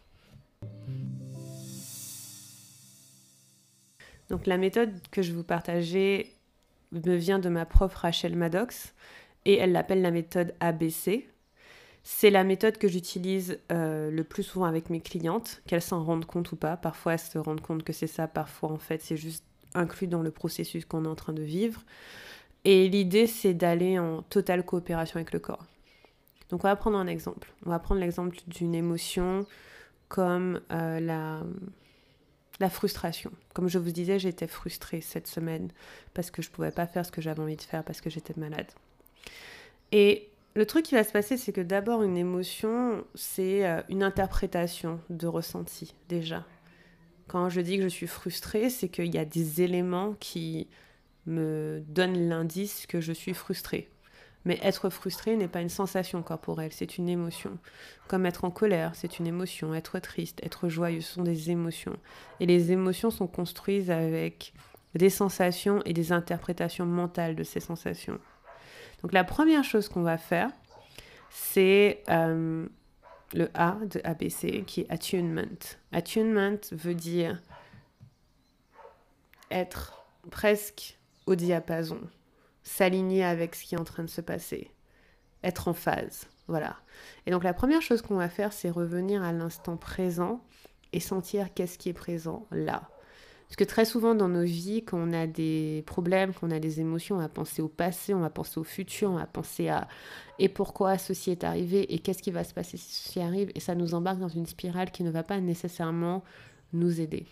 Donc 4.30 4.48
la 4.48 4.58
méthode 4.58 4.92
que 5.12 5.22
je 5.22 5.34
vous 5.34 5.44
partageais 5.44 6.32
me 6.92 7.16
vient 7.16 7.40
de 7.40 7.50
ma 7.50 7.66
prof 7.66 7.94
Rachel 7.94 8.36
Maddox 8.36 8.94
et 9.46 9.58
elle 9.58 9.72
l'appelle 9.72 10.02
la 10.02 10.12
méthode 10.12 10.54
ABC. 10.60 11.28
C'est 12.04 12.30
la 12.30 12.44
méthode 12.44 12.78
que 12.78 12.88
j'utilise 12.88 13.60
euh, 13.72 14.10
le 14.10 14.24
plus 14.24 14.44
souvent 14.44 14.66
avec 14.66 14.90
mes 14.90 15.02
clientes, 15.02 15.62
qu'elles 15.68 15.82
s'en 15.82 16.04
rendent 16.04 16.26
compte 16.26 16.52
ou 16.52 16.56
pas. 16.56 16.78
Parfois 16.78 17.14
elles 17.14 17.20
se 17.20 17.38
rendent 17.38 17.62
compte 17.62 17.84
que 17.84 17.94
c'est 17.94 18.08
ça, 18.08 18.28
parfois 18.28 18.72
en 18.72 18.78
fait 18.78 19.02
c'est 19.02 19.18
juste 19.18 19.44
inclus 19.74 20.08
dans 20.08 20.22
le 20.22 20.32
processus 20.32 20.86
qu'on 20.86 21.06
est 21.06 21.10
en 21.10 21.16
train 21.16 21.34
de 21.34 21.44
vivre. 21.44 21.84
Et 22.64 22.90
l'idée, 22.90 23.28
c'est 23.28 23.54
d'aller 23.54 23.98
en 23.98 24.22
totale 24.22 24.64
coopération 24.64 25.18
avec 25.18 25.34
le 25.34 25.40
corps. 25.40 25.66
Donc 26.50 26.64
on 26.64 26.68
va 26.68 26.76
prendre 26.76 26.98
un 26.98 27.08
exemple. 27.08 27.52
On 27.66 27.70
va 27.70 27.80
prendre 27.80 28.02
l'exemple 28.02 28.38
d'une 28.48 28.76
émotion 28.76 29.46
comme 30.10 30.60
euh, 30.72 31.00
la, 31.00 31.42
la 32.60 32.70
frustration. 32.70 33.32
Comme 33.54 33.70
je 33.70 33.80
vous 33.80 33.92
disais, 33.92 34.20
j'étais 34.20 34.48
frustrée 34.48 35.02
cette 35.02 35.28
semaine 35.28 35.70
parce 36.14 36.30
que 36.30 36.42
je 36.42 36.50
ne 36.50 36.54
pouvais 36.54 36.72
pas 36.72 36.88
faire 36.88 37.06
ce 37.06 37.12
que 37.12 37.22
j'avais 37.22 37.42
envie 37.42 37.56
de 37.56 37.62
faire 37.62 37.84
parce 37.84 38.02
que 38.02 38.10
j'étais 38.10 38.34
malade. 38.38 38.68
Et 39.94 40.30
le 40.54 40.66
truc 40.66 40.86
qui 40.86 40.96
va 40.96 41.04
se 41.04 41.12
passer, 41.12 41.38
c'est 41.38 41.54
que 41.54 41.62
d'abord, 41.62 42.04
une 42.04 42.18
émotion, 42.18 43.06
c'est 43.16 43.66
euh, 43.66 43.82
une 43.90 44.04
interprétation 44.04 45.00
de 45.10 45.28
ressenti 45.28 45.96
déjà. 46.10 46.46
Quand 47.28 47.48
je 47.50 47.62
dis 47.62 47.78
que 47.78 47.84
je 47.84 47.88
suis 47.88 48.08
frustrée, 48.08 48.70
c'est 48.70 48.90
qu'il 48.90 49.14
y 49.14 49.18
a 49.18 49.24
des 49.24 49.62
éléments 49.62 50.16
qui 50.20 50.68
me 51.26 51.84
donne 51.88 52.30
l'indice 52.30 52.86
que 52.88 53.02
je 53.02 53.14
suis 53.14 53.34
frustrée. 53.34 53.90
Mais 54.46 54.60
être 54.64 54.90
frustré 54.90 55.36
n'est 55.36 55.48
pas 55.48 55.62
une 55.62 55.70
sensation 55.70 56.24
corporelle, 56.24 56.72
c'est 56.74 56.98
une 56.98 57.10
émotion. 57.10 57.60
Comme 58.08 58.26
être 58.26 58.44
en 58.44 58.50
colère, 58.50 58.94
c'est 58.96 59.20
une 59.20 59.28
émotion. 59.28 59.76
Être 59.76 60.00
triste, 60.00 60.40
être 60.44 60.68
joyeux, 60.68 61.02
ce 61.02 61.14
sont 61.14 61.24
des 61.24 61.52
émotions. 61.52 61.96
Et 62.40 62.48
les 62.48 62.72
émotions 62.72 63.12
sont 63.12 63.28
construites 63.28 63.90
avec 63.90 64.54
des 64.96 65.12
sensations 65.12 65.82
et 65.86 65.94
des 65.94 66.12
interprétations 66.12 66.86
mentales 66.86 67.36
de 67.36 67.44
ces 67.44 67.60
sensations. 67.60 68.20
Donc 69.04 69.14
la 69.14 69.24
première 69.24 69.64
chose 69.64 69.88
qu'on 69.88 70.02
va 70.02 70.18
faire, 70.18 70.50
c'est 71.30 72.04
euh, 72.10 72.68
le 73.34 73.50
A 73.54 73.78
de 73.86 74.02
ABC 74.04 74.64
qui 74.66 74.82
est 74.82 74.92
attunement. 74.92 75.42
Attunement 75.92 76.58
veut 76.72 76.96
dire 76.96 77.42
être 79.50 80.04
presque 80.30 80.98
au 81.26 81.36
diapason, 81.36 82.00
s'aligner 82.64 83.24
avec 83.24 83.56
ce 83.56 83.64
qui 83.64 83.76
est 83.76 83.80
en 83.80 83.84
train 83.84 84.04
de 84.04 84.10
se 84.10 84.22
passer, 84.22 84.72
être 85.44 85.68
en 85.68 85.74
phase. 85.74 86.28
Voilà. 86.48 86.78
Et 87.26 87.32
donc 87.32 87.44
la 87.44 87.54
première 87.54 87.82
chose 87.82 88.02
qu'on 88.02 88.16
va 88.16 88.30
faire, 88.30 88.54
c'est 88.54 88.70
revenir 88.70 89.24
à 89.24 89.32
l'instant 89.32 89.78
présent 89.78 90.42
et 90.94 91.00
sentir 91.00 91.54
qu'est-ce 91.54 91.78
qui 91.78 91.90
est 91.90 91.94
présent 91.94 92.46
là. 92.52 92.90
Parce 93.48 93.58
que 93.58 93.64
très 93.66 93.84
souvent 93.84 94.16
dans 94.16 94.30
nos 94.30 94.44
vies, 94.44 94.82
quand 94.84 94.98
on 94.98 95.12
a 95.12 95.28
des 95.28 95.84
problèmes, 95.86 96.34
quand 96.34 96.48
on 96.48 96.52
a 96.52 96.60
des 96.60 96.80
émotions, 96.80 97.18
on 97.18 97.20
va 97.20 97.28
penser 97.28 97.62
au 97.62 97.68
passé, 97.68 98.14
on 98.14 98.22
va 98.22 98.30
penser 98.30 98.60
au 98.60 98.64
futur, 98.64 99.12
on 99.12 99.16
va 99.16 99.26
penser 99.26 99.68
à 99.68 99.90
et 100.40 100.48
pourquoi 100.48 100.98
ceci 100.98 101.32
est 101.32 101.44
arrivé 101.44 101.94
et 101.94 102.00
qu'est-ce 102.00 102.24
qui 102.24 102.32
va 102.32 102.46
se 102.46 102.54
passer 102.54 102.78
si 102.78 102.94
ceci 102.94 103.20
arrive? 103.20 103.52
Et 103.54 103.60
ça 103.60 103.76
nous 103.76 103.94
embarque 103.94 104.20
dans 104.20 104.30
une 104.30 104.46
spirale 104.46 104.90
qui 104.92 105.04
ne 105.04 105.12
va 105.12 105.24
pas 105.24 105.42
nécessairement 105.42 106.24
nous 106.72 107.02
aider. 107.02 107.28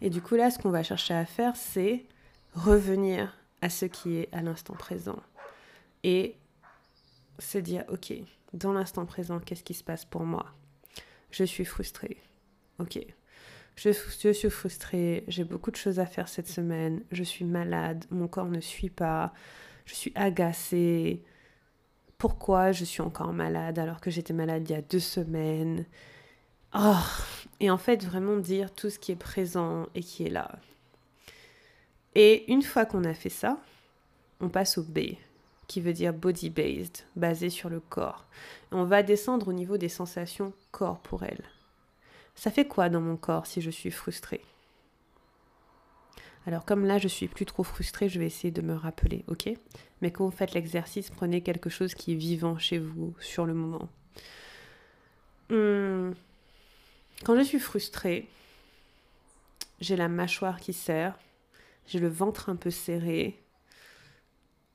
Et 0.00 0.08
du 0.08 0.22
coup 0.22 0.34
là, 0.34 0.50
ce 0.50 0.58
qu'on 0.58 0.70
va 0.70 0.82
chercher 0.82 1.12
à 1.12 1.26
faire, 1.26 1.56
c'est 1.56 2.06
revenir 2.58 3.34
à 3.62 3.70
ce 3.70 3.86
qui 3.86 4.16
est 4.16 4.28
à 4.32 4.42
l'instant 4.42 4.74
présent 4.74 5.22
et 6.04 6.36
se 7.38 7.58
dire, 7.58 7.84
ok, 7.88 8.12
dans 8.52 8.72
l'instant 8.72 9.06
présent, 9.06 9.38
qu'est-ce 9.38 9.64
qui 9.64 9.74
se 9.74 9.84
passe 9.84 10.04
pour 10.04 10.24
moi? 10.24 10.46
Je 11.30 11.44
suis 11.44 11.64
frustrée. 11.64 12.18
Ok. 12.78 12.98
Je, 13.76 13.92
suis 14.32 14.50
frustrée, 14.50 15.24
j'ai 15.28 15.44
beaucoup 15.44 15.70
de 15.70 15.76
choses 15.76 16.00
à 16.00 16.06
faire 16.06 16.28
cette 16.28 16.48
semaine, 16.48 17.04
je 17.12 17.22
suis 17.22 17.44
malade, 17.44 18.06
mon 18.10 18.26
corps 18.26 18.48
ne 18.48 18.60
suit 18.60 18.90
pas, 18.90 19.32
je 19.84 19.94
suis 19.94 20.10
agacée. 20.16 21.22
Pourquoi 22.16 22.72
je 22.72 22.84
suis 22.84 23.02
encore 23.02 23.32
malade 23.32 23.78
alors 23.78 24.00
que 24.00 24.10
j'étais 24.10 24.32
malade 24.32 24.68
il 24.68 24.72
y 24.72 24.76
a 24.76 24.82
deux 24.82 24.98
semaines? 24.98 25.86
Oh. 26.74 26.96
Et 27.60 27.70
en 27.70 27.78
fait, 27.78 28.04
vraiment 28.04 28.36
dire 28.36 28.74
tout 28.74 28.90
ce 28.90 28.98
qui 28.98 29.12
est 29.12 29.16
présent 29.16 29.86
et 29.94 30.00
qui 30.00 30.24
est 30.24 30.30
là. 30.30 30.58
Et 32.20 32.50
une 32.50 32.62
fois 32.62 32.84
qu'on 32.84 33.04
a 33.04 33.14
fait 33.14 33.28
ça, 33.30 33.60
on 34.40 34.48
passe 34.48 34.76
au 34.76 34.82
B, 34.82 35.14
qui 35.68 35.80
veut 35.80 35.92
dire 35.92 36.12
body 36.12 36.50
based, 36.50 37.04
basé 37.14 37.48
sur 37.48 37.68
le 37.68 37.78
corps. 37.78 38.26
on 38.72 38.82
va 38.82 39.04
descendre 39.04 39.46
au 39.46 39.52
niveau 39.52 39.76
des 39.76 39.88
sensations 39.88 40.52
corporelles. 40.72 41.44
Ça 42.34 42.50
fait 42.50 42.66
quoi 42.66 42.88
dans 42.88 43.00
mon 43.00 43.16
corps 43.16 43.46
si 43.46 43.60
je 43.60 43.70
suis 43.70 43.92
frustrée? 43.92 44.40
Alors 46.44 46.64
comme 46.64 46.86
là 46.86 46.98
je 46.98 47.06
suis 47.06 47.28
plus 47.28 47.46
trop 47.46 47.62
frustrée, 47.62 48.08
je 48.08 48.18
vais 48.18 48.26
essayer 48.26 48.50
de 48.50 48.62
me 48.62 48.74
rappeler, 48.74 49.24
ok? 49.28 49.50
Mais 50.02 50.10
quand 50.10 50.24
vous 50.24 50.36
faites 50.36 50.54
l'exercice, 50.54 51.10
prenez 51.10 51.40
quelque 51.40 51.70
chose 51.70 51.94
qui 51.94 52.14
est 52.14 52.16
vivant 52.16 52.58
chez 52.58 52.80
vous 52.80 53.14
sur 53.20 53.46
le 53.46 53.54
moment. 53.54 53.88
Hmm. 55.50 56.14
Quand 57.24 57.36
je 57.36 57.44
suis 57.44 57.60
frustrée, 57.60 58.28
j'ai 59.80 59.94
la 59.94 60.08
mâchoire 60.08 60.58
qui 60.58 60.72
serre, 60.72 61.16
j'ai 61.88 61.98
le 61.98 62.08
ventre 62.08 62.50
un 62.50 62.56
peu 62.56 62.70
serré. 62.70 63.42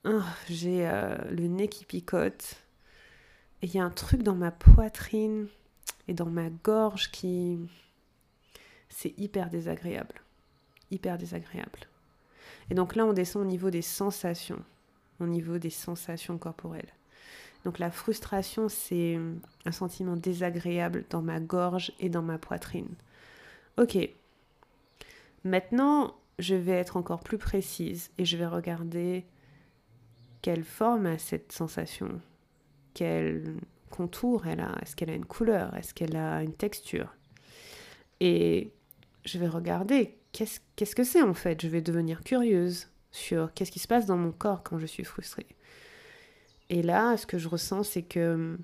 Ah, 0.04 0.26
j'ai 0.50 0.88
euh, 0.88 1.16
le 1.30 1.48
nez 1.48 1.68
qui 1.68 1.86
picote. 1.86 2.56
Et 3.62 3.68
il 3.68 3.76
y 3.76 3.80
a 3.80 3.86
un 3.86 3.92
truc 3.92 4.24
dans 4.24 4.36
ma 4.36 4.52
poitrine 4.52 5.48
et 6.08 6.14
dans 6.14 6.30
ma 6.30 6.50
gorge 6.50 7.12
qui... 7.12 7.60
C'est 8.90 9.18
hyper 9.18 9.50
désagréable. 9.50 10.16
Hyper 10.92 11.18
désagréable. 11.18 11.88
Et 12.70 12.74
donc 12.74 12.96
là, 12.96 13.06
on 13.06 13.14
descend 13.14 13.44
au 13.44 13.46
niveau 13.46 13.70
des 13.70 13.82
sensations. 13.82 14.64
Au 15.20 15.28
niveau 15.28 15.60
des 15.60 15.70
sensations 15.70 16.38
corporelles. 16.40 16.92
Donc 17.64 17.78
la 17.80 17.92
frustration, 17.92 18.70
c'est 18.70 19.20
un 19.66 19.72
sentiment 19.72 20.18
désagréable 20.18 21.06
dans 21.12 21.22
ma 21.22 21.40
gorge 21.40 21.94
et 22.00 22.10
dans 22.10 22.24
ma 22.24 22.40
poitrine. 22.40 22.96
Ok. 23.78 23.98
Maintenant, 25.44 26.16
je 26.40 26.56
vais 26.56 26.74
être 26.74 26.98
encore 26.98 27.22
plus 27.22 27.38
précise 27.38 28.12
et 28.18 28.26
je 28.26 28.38
vais 28.38 28.46
regarder 28.46 29.26
quelle 30.42 30.64
forme 30.64 31.06
a 31.06 31.18
cette 31.18 31.52
sensation, 31.52 32.20
quel 32.94 33.56
contour 33.90 34.48
elle 34.48 34.60
a, 34.60 34.76
est-ce 34.82 34.96
qu'elle 34.96 35.10
a 35.10 35.16
une 35.16 35.26
couleur, 35.26 35.76
est-ce 35.76 35.94
qu'elle 35.94 36.16
a 36.16 36.44
une 36.44 36.54
texture. 36.54 37.16
Et 38.20 38.72
je 39.26 39.38
vais 39.38 39.48
regarder 39.48 40.18
qu'est-ce, 40.32 40.60
qu'est-ce 40.76 40.96
que 40.96 41.04
c'est 41.04 41.22
en 41.22 41.34
fait, 41.34 41.62
je 41.62 41.68
vais 41.68 41.82
devenir 41.82 42.24
curieuse 42.24 42.88
sur 43.12 43.54
qu'est-ce 43.54 43.72
qui 43.72 43.80
se 43.80 43.88
passe 43.88 44.06
dans 44.06 44.18
mon 44.18 44.32
corps 44.32 44.64
quand 44.64 44.80
je 44.80 44.88
suis 44.88 45.04
frustrée. 45.04 45.48
Et 46.70 46.82
là, 46.82 47.16
ce 47.18 47.28
que 47.28 47.38
je 47.38 47.48
ressens, 47.48 47.84
c'est 47.84 48.02
que 48.02 48.58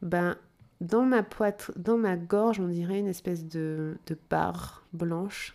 ben, 0.00 0.36
dans 0.80 1.04
ma 1.04 1.22
poitre, 1.22 1.72
dans 1.76 1.98
ma 1.98 2.16
gorge, 2.16 2.58
on 2.58 2.68
dirait 2.68 2.98
une 2.98 3.06
espèce 3.06 3.44
de, 3.44 3.98
de 4.06 4.16
barre 4.30 4.86
blanche 4.92 5.54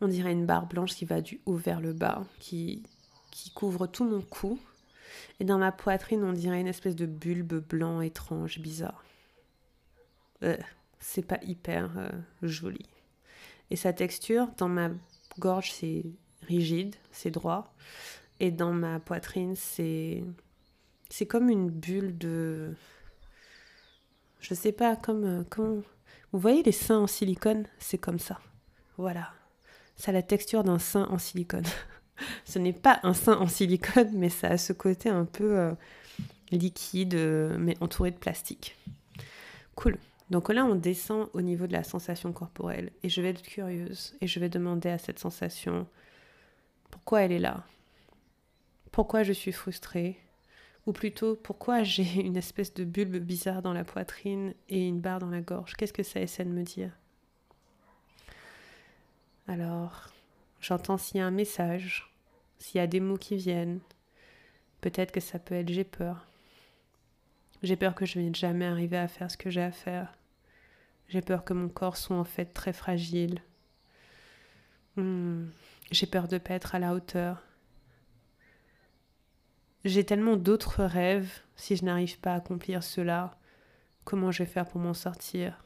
on 0.00 0.08
dirait 0.08 0.32
une 0.32 0.46
barre 0.46 0.66
blanche 0.66 0.94
qui 0.94 1.04
va 1.04 1.20
du 1.20 1.40
haut 1.46 1.56
vers 1.56 1.80
le 1.80 1.92
bas, 1.92 2.24
qui, 2.38 2.82
qui 3.30 3.50
couvre 3.50 3.86
tout 3.86 4.04
mon 4.04 4.22
cou. 4.22 4.58
Et 5.38 5.44
dans 5.44 5.58
ma 5.58 5.72
poitrine, 5.72 6.24
on 6.24 6.32
dirait 6.32 6.60
une 6.60 6.66
espèce 6.66 6.96
de 6.96 7.06
bulbe 7.06 7.54
blanc 7.66 8.00
étrange, 8.00 8.58
bizarre. 8.58 9.04
euh, 10.42 10.56
c'est 10.98 11.26
pas 11.26 11.38
hyper 11.42 11.90
euh, 11.98 12.10
joli. 12.42 12.86
Et 13.70 13.76
sa 13.76 13.92
texture, 13.92 14.48
dans 14.58 14.68
ma 14.68 14.90
gorge, 15.38 15.72
c'est 15.72 16.04
rigide, 16.42 16.96
c'est 17.12 17.30
droit. 17.30 17.72
Et 18.38 18.50
dans 18.50 18.72
ma 18.72 19.00
poitrine, 19.00 19.54
c'est. 19.56 20.24
C'est 21.08 21.26
comme 21.26 21.50
une 21.50 21.70
bulle 21.70 22.16
de. 22.16 22.74
Je 24.40 24.54
sais 24.54 24.72
pas, 24.72 24.96
comme. 24.96 25.44
comme... 25.46 25.82
Vous 26.32 26.38
voyez 26.38 26.62
les 26.62 26.72
seins 26.72 27.00
en 27.00 27.06
silicone? 27.06 27.66
C'est 27.78 27.98
comme 27.98 28.18
ça. 28.18 28.40
Voilà. 28.96 29.32
Ça 30.00 30.12
a 30.12 30.14
la 30.14 30.22
texture 30.22 30.64
d'un 30.64 30.78
sein 30.78 31.06
en 31.10 31.18
silicone. 31.18 31.66
ce 32.46 32.58
n'est 32.58 32.72
pas 32.72 33.00
un 33.02 33.12
sein 33.12 33.36
en 33.36 33.46
silicone, 33.46 34.08
mais 34.14 34.30
ça 34.30 34.48
a 34.48 34.56
ce 34.56 34.72
côté 34.72 35.10
un 35.10 35.26
peu 35.26 35.58
euh, 35.58 35.72
liquide, 36.50 37.12
euh, 37.12 37.58
mais 37.58 37.76
entouré 37.82 38.10
de 38.10 38.16
plastique. 38.16 38.78
Cool. 39.74 39.98
Donc 40.30 40.48
là, 40.48 40.64
on 40.64 40.74
descend 40.74 41.28
au 41.34 41.42
niveau 41.42 41.66
de 41.66 41.74
la 41.74 41.84
sensation 41.84 42.32
corporelle 42.32 42.92
et 43.02 43.10
je 43.10 43.20
vais 43.20 43.28
être 43.28 43.42
curieuse 43.42 44.14
et 44.22 44.26
je 44.26 44.40
vais 44.40 44.48
demander 44.48 44.88
à 44.88 44.96
cette 44.96 45.18
sensation 45.18 45.86
pourquoi 46.90 47.20
elle 47.20 47.32
est 47.32 47.38
là, 47.38 47.62
pourquoi 48.92 49.22
je 49.22 49.34
suis 49.34 49.52
frustrée, 49.52 50.18
ou 50.86 50.92
plutôt 50.92 51.36
pourquoi 51.36 51.82
j'ai 51.82 52.22
une 52.22 52.38
espèce 52.38 52.72
de 52.72 52.84
bulbe 52.84 53.18
bizarre 53.18 53.60
dans 53.60 53.74
la 53.74 53.84
poitrine 53.84 54.54
et 54.70 54.88
une 54.88 55.02
barre 55.02 55.18
dans 55.18 55.28
la 55.28 55.42
gorge? 55.42 55.74
Qu'est-ce 55.74 55.92
que 55.92 56.02
ça 56.02 56.22
essaie 56.22 56.46
de 56.46 56.48
me 56.48 56.62
dire? 56.62 56.90
Alors, 59.50 60.06
j'entends 60.60 60.96
s'il 60.96 61.16
y 61.16 61.20
a 61.20 61.26
un 61.26 61.32
message, 61.32 62.14
s'il 62.60 62.78
y 62.78 62.84
a 62.84 62.86
des 62.86 63.00
mots 63.00 63.16
qui 63.16 63.34
viennent. 63.34 63.80
Peut-être 64.80 65.10
que 65.10 65.18
ça 65.18 65.40
peut 65.40 65.56
être 65.56 65.72
j'ai 65.72 65.82
peur. 65.82 66.24
J'ai 67.64 67.74
peur 67.74 67.96
que 67.96 68.06
je 68.06 68.20
ne 68.20 68.26
vais 68.26 68.34
jamais 68.34 68.64
arriver 68.64 68.96
à 68.96 69.08
faire 69.08 69.28
ce 69.28 69.36
que 69.36 69.50
j'ai 69.50 69.60
à 69.60 69.72
faire. 69.72 70.16
J'ai 71.08 71.20
peur 71.20 71.44
que 71.44 71.52
mon 71.52 71.68
corps 71.68 71.96
soit 71.96 72.16
en 72.16 72.22
fait 72.22 72.44
très 72.44 72.72
fragile. 72.72 73.42
Hmm. 74.94 75.46
J'ai 75.90 76.06
peur 76.06 76.28
de 76.28 76.34
ne 76.34 76.38
pas 76.38 76.54
être 76.54 76.76
à 76.76 76.78
la 76.78 76.94
hauteur. 76.94 77.42
J'ai 79.84 80.06
tellement 80.06 80.36
d'autres 80.36 80.84
rêves. 80.84 81.40
Si 81.56 81.74
je 81.74 81.84
n'arrive 81.84 82.20
pas 82.20 82.34
à 82.34 82.36
accomplir 82.36 82.84
cela, 82.84 83.36
comment 84.04 84.30
je 84.30 84.44
vais 84.44 84.48
faire 84.48 84.68
pour 84.68 84.80
m'en 84.80 84.94
sortir? 84.94 85.64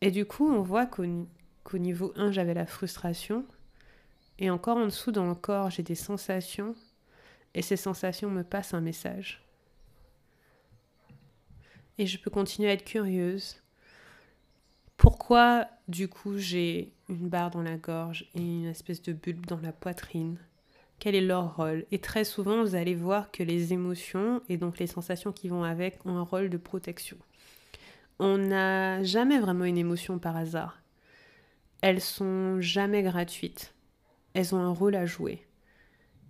Et 0.00 0.12
du 0.12 0.26
coup, 0.26 0.48
on 0.48 0.62
voit 0.62 0.86
qu'au 0.86 1.04
niveau 1.74 2.12
1, 2.16 2.32
j'avais 2.32 2.54
la 2.54 2.66
frustration. 2.66 3.44
Et 4.38 4.50
encore 4.50 4.78
en 4.78 4.86
dessous, 4.86 5.12
dans 5.12 5.26
le 5.26 5.34
corps, 5.34 5.70
j'ai 5.70 5.82
des 5.82 5.94
sensations. 5.94 6.74
Et 7.54 7.62
ces 7.62 7.76
sensations 7.76 8.30
me 8.30 8.42
passent 8.42 8.74
un 8.74 8.80
message. 8.80 9.44
Et 11.98 12.06
je 12.06 12.18
peux 12.18 12.30
continuer 12.30 12.70
à 12.70 12.72
être 12.72 12.84
curieuse. 12.84 13.56
Pourquoi, 14.96 15.66
du 15.88 16.08
coup, 16.08 16.38
j'ai 16.38 16.92
une 17.08 17.28
barre 17.28 17.50
dans 17.50 17.62
la 17.62 17.76
gorge 17.76 18.28
et 18.34 18.40
une 18.40 18.66
espèce 18.66 19.02
de 19.02 19.12
bulbe 19.12 19.46
dans 19.46 19.60
la 19.60 19.72
poitrine? 19.72 20.38
Quel 20.98 21.14
est 21.14 21.20
leur 21.22 21.56
rôle? 21.56 21.86
Et 21.90 21.98
très 21.98 22.24
souvent, 22.24 22.62
vous 22.62 22.74
allez 22.74 22.94
voir 22.94 23.30
que 23.30 23.42
les 23.42 23.72
émotions 23.72 24.42
et 24.48 24.58
donc 24.58 24.78
les 24.78 24.86
sensations 24.86 25.32
qui 25.32 25.48
vont 25.48 25.64
avec 25.64 26.04
ont 26.04 26.16
un 26.16 26.22
rôle 26.22 26.50
de 26.50 26.58
protection. 26.58 27.16
On 28.18 28.36
n'a 28.36 29.02
jamais 29.02 29.38
vraiment 29.38 29.64
une 29.64 29.78
émotion 29.78 30.18
par 30.18 30.36
hasard. 30.36 30.79
Elles 31.82 32.00
sont 32.00 32.60
jamais 32.60 33.02
gratuites. 33.02 33.74
Elles 34.34 34.54
ont 34.54 34.60
un 34.60 34.72
rôle 34.72 34.94
à 34.94 35.06
jouer. 35.06 35.46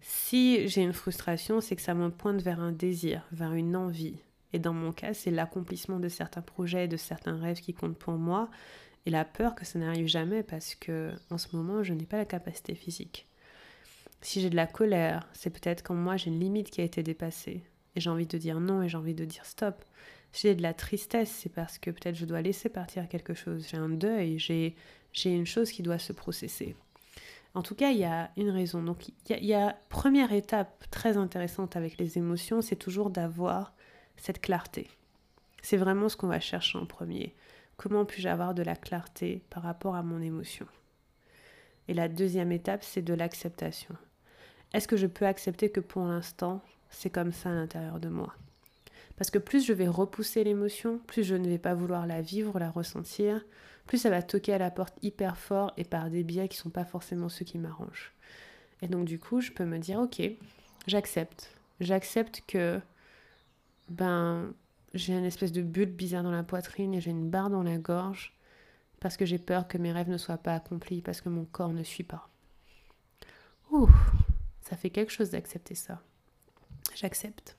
Si 0.01 0.69
j'ai 0.69 0.83
une 0.83 0.93
frustration, 0.93 1.61
c'est 1.61 1.77
que 1.77 1.83
ça 1.83 1.95
me 1.95 2.11
pointe 2.11 2.41
vers 2.41 2.61
un 2.61 2.73
désir, 2.73 3.27
vers 3.33 3.53
une 3.53 3.77
envie, 3.77 4.17
et 4.53 4.59
dans 4.59 4.73
mon 4.73 4.93
cas, 4.93 5.15
c'est 5.15 5.31
l'accomplissement 5.31 6.01
de 6.01 6.09
certains 6.09 6.41
projets, 6.41 6.89
de 6.89 6.97
certains 6.97 7.39
rêves 7.39 7.61
qui 7.61 7.75
comptent 7.75 7.99
pour 7.99 8.15
moi, 8.15 8.49
et 9.07 9.11
la 9.11 9.25
peur 9.25 9.55
que 9.55 9.65
ça 9.65 9.79
n'arrive 9.79 10.07
jamais 10.07 10.43
parce 10.43 10.75
que 10.75 11.13
en 11.31 11.39
ce 11.39 11.55
moment, 11.57 11.83
je 11.83 11.95
n'ai 11.95 12.07
pas 12.07 12.19
la 12.19 12.25
capacité 12.25 12.75
physique. 12.75 13.27
Si 14.23 14.41
j'ai 14.41 14.51
de 14.51 14.57
la 14.57 14.67
colère, 14.67 15.29
c'est 15.33 15.51
peut-être 15.51 15.83
quand 15.83 15.95
moi 15.95 16.17
j'ai 16.17 16.29
une 16.31 16.41
limite 16.41 16.71
qui 16.71 16.81
a 16.81 16.85
été 16.85 17.03
dépassée, 17.03 17.63
et 17.97 18.01
j'ai 18.01 18.11
envie 18.11 18.27
de 18.27 18.39
dire 18.39 18.61
non 18.61 18.83
et 18.83 18.89
j'ai 18.89 18.99
envie 18.99 19.15
de 19.15 19.25
dire 19.25 19.45
stop. 19.47 19.85
Si 20.33 20.47
j'ai 20.47 20.55
de 20.55 20.63
la 20.63 20.75
tristesse, 20.75 21.31
c'est 21.31 21.53
parce 21.53 21.79
que 21.79 21.91
peut-être 21.91 22.15
je 22.15 22.25
dois 22.25 22.41
laisser 22.41 22.69
partir 22.69 23.09
quelque 23.09 23.35
chose. 23.35 23.67
J'ai 23.69 23.79
un 23.79 23.89
deuil, 23.89 24.39
j'ai, 24.39 24.77
j'ai 25.13 25.35
une 25.35 25.47
chose 25.47 25.71
qui 25.71 25.83
doit 25.83 25.99
se 25.99 26.13
processer. 26.13 26.77
En 27.55 27.63
tout 27.63 27.75
cas, 27.75 27.91
il 27.91 27.99
y 27.99 28.05
a 28.05 28.31
une 28.37 28.51
raison. 28.51 28.83
Donc, 28.83 29.09
il 29.09 29.15
y, 29.43 29.47
y 29.47 29.55
a 29.55 29.77
première 29.89 30.33
étape 30.33 30.85
très 30.91 31.17
intéressante 31.17 31.77
avec 31.77 31.99
les 31.99 32.17
émotions, 32.17 32.63
c'est 32.63 32.77
toujours 32.77 33.11
d'avoir 33.11 33.73
cette 34.17 34.41
clarté. 34.41 34.89
C'est 35.63 35.77
vraiment 35.77 36.09
ce 36.09 36.17
qu'on 36.17 36.29
va 36.29 36.41
chercher 36.41 36.79
en 36.79 36.87
premier. 36.87 37.35
Comment 37.77 38.05
puis-je 38.05 38.29
avoir 38.29 38.55
de 38.55 38.63
la 38.63 38.77
clarté 38.77 39.43
par 39.51 39.63
rapport 39.63 39.97
à 39.97 40.03
mon 40.03 40.21
émotion? 40.21 40.67
Et 41.89 41.95
la 41.95 42.09
deuxième 42.09 42.53
étape, 42.53 42.85
c'est 42.85 43.03
de 43.03 43.15
l'acceptation. 43.15 43.97
Est-ce 44.73 44.87
que 44.87 44.97
je 44.97 45.07
peux 45.07 45.27
accepter 45.27 45.71
que 45.71 45.81
pour 45.81 46.05
l'instant, 46.05 46.63
c'est 46.91 47.11
comme 47.11 47.33
ça 47.33 47.51
à 47.51 47.55
l'intérieur 47.55 47.99
de 47.99 48.09
moi? 48.09 48.35
Parce 49.17 49.31
que 49.31 49.39
plus 49.39 49.67
je 49.67 49.73
vais 49.73 49.89
repousser 49.89 50.45
l'émotion, 50.45 50.99
plus 51.07 51.25
je 51.25 51.35
ne 51.35 51.49
vais 51.49 51.59
pas 51.59 51.75
vouloir 51.75 52.07
la 52.07 52.23
vivre, 52.23 52.59
la 52.59 52.71
ressentir, 52.71 53.45
plus 53.87 53.99
ça 53.99 54.11
va 54.11 54.23
toquer 54.23 54.55
à 54.55 54.59
la 54.59 54.71
porte 54.71 54.95
hyper 55.03 55.37
fort 55.37 55.73
et 55.77 55.85
par 55.85 56.11
des 56.11 56.23
biais 56.23 56.49
qui 56.49 56.57
sont 56.57 56.71
pas 56.71 56.85
forcément 56.85 57.29
ceux 57.29 57.45
qui 57.45 57.59
m'arrangent. 57.59 58.13
Et 58.83 58.89
donc 58.89 59.05
du 59.05 59.19
coup, 59.19 59.41
je 59.41 59.53
peux 59.53 59.65
me 59.65 59.79
dire, 59.79 60.01
ok, 60.01 60.23
j'accepte. 60.87 61.55
J'accepte 61.81 62.43
que 62.47 62.81
ben 63.89 64.53
j'ai 64.95 65.17
une 65.17 65.25
espèce 65.25 65.53
de 65.53 65.63
bulle 65.63 65.91
bizarre 65.91 66.23
dans 66.23 66.31
la 66.31 66.43
poitrine 66.43 66.95
et 66.95 67.01
j'ai 67.01 67.11
une 67.11 67.31
barre 67.31 67.51
dans 67.51 67.63
la 67.63 67.79
gorge 67.79 68.35
parce 69.01 69.17
que 69.17 69.25
j'ai 69.25 69.39
peur 69.39 69.67
que 69.67 69.79
mes 69.79 69.93
rêves 69.93 70.11
ne 70.11 70.19
soient 70.19 70.39
pas 70.39 70.55
accomplis, 70.55 71.01
parce 71.01 71.23
que 71.23 71.31
mon 71.31 71.47
corps 71.47 71.73
ne 71.73 71.83
suit 71.83 72.05
pas. 72.05 72.29
Ouh, 73.71 73.89
ça 74.61 74.77
fait 74.77 74.91
quelque 74.91 75.11
chose 75.13 75.31
d'accepter 75.31 75.75
ça. 75.75 76.03
J'accepte. 76.95 77.57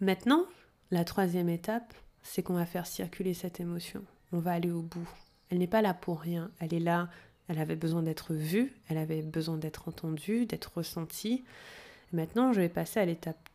Maintenant, 0.00 0.44
la 0.90 1.04
troisième 1.04 1.48
étape, 1.48 1.94
c'est 2.22 2.42
qu'on 2.42 2.54
va 2.54 2.66
faire 2.66 2.86
circuler 2.86 3.32
cette 3.32 3.60
émotion. 3.60 4.04
On 4.32 4.38
va 4.38 4.52
aller 4.52 4.70
au 4.70 4.82
bout. 4.82 5.08
Elle 5.50 5.58
n'est 5.58 5.66
pas 5.66 5.82
là 5.82 5.94
pour 5.94 6.20
rien. 6.20 6.50
Elle 6.60 6.74
est 6.74 6.80
là, 6.80 7.08
elle 7.48 7.58
avait 7.58 7.76
besoin 7.76 8.02
d'être 8.02 8.32
vue, 8.32 8.72
elle 8.88 8.98
avait 8.98 9.22
besoin 9.22 9.56
d'être 9.56 9.88
entendue, 9.88 10.46
d'être 10.46 10.72
ressentie. 10.76 11.44
Maintenant, 12.12 12.52
je 12.52 12.60
vais 12.60 12.68
passer 12.68 13.00
à 13.00 13.04
l'étape 13.04 13.48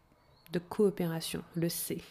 de 0.52 0.60
coopération, 0.60 1.42
le 1.56 1.70
C. 1.70 2.02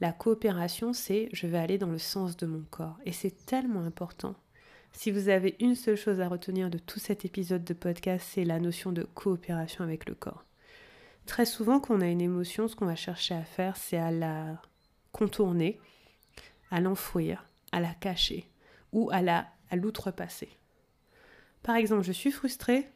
La 0.00 0.12
coopération, 0.12 0.92
c'est 0.92 1.28
je 1.32 1.46
vais 1.46 1.58
aller 1.58 1.78
dans 1.78 1.90
le 1.90 1.98
sens 1.98 2.36
de 2.36 2.46
mon 2.46 2.62
corps. 2.70 2.96
Et 3.04 3.12
c'est 3.12 3.46
tellement 3.46 3.82
important. 3.84 4.34
Si 4.92 5.10
vous 5.10 5.28
avez 5.28 5.56
une 5.58 5.74
seule 5.74 5.96
chose 5.96 6.20
à 6.20 6.28
retenir 6.28 6.70
de 6.70 6.78
tout 6.78 7.00
cet 7.00 7.24
épisode 7.24 7.64
de 7.64 7.74
podcast, 7.74 8.24
c'est 8.32 8.44
la 8.44 8.60
notion 8.60 8.92
de 8.92 9.02
coopération 9.02 9.82
avec 9.82 10.08
le 10.08 10.14
corps. 10.14 10.44
Très 11.26 11.46
souvent, 11.46 11.80
quand 11.80 11.96
on 11.96 12.00
a 12.00 12.06
une 12.06 12.20
émotion, 12.20 12.68
ce 12.68 12.76
qu'on 12.76 12.86
va 12.86 12.94
chercher 12.94 13.34
à 13.34 13.42
faire, 13.42 13.76
c'est 13.76 13.96
à 13.96 14.12
la 14.12 14.60
contourner, 15.10 15.80
à 16.74 16.80
l'enfouir, 16.80 17.46
à 17.70 17.80
la 17.80 17.94
cacher 17.94 18.50
ou 18.92 19.08
à 19.12 19.22
la 19.22 19.46
à 19.70 19.76
l'outrepasser. 19.76 20.48
Par 21.62 21.76
exemple, 21.76 22.02
je 22.02 22.12
suis 22.12 22.32
frustrée. 22.32 22.86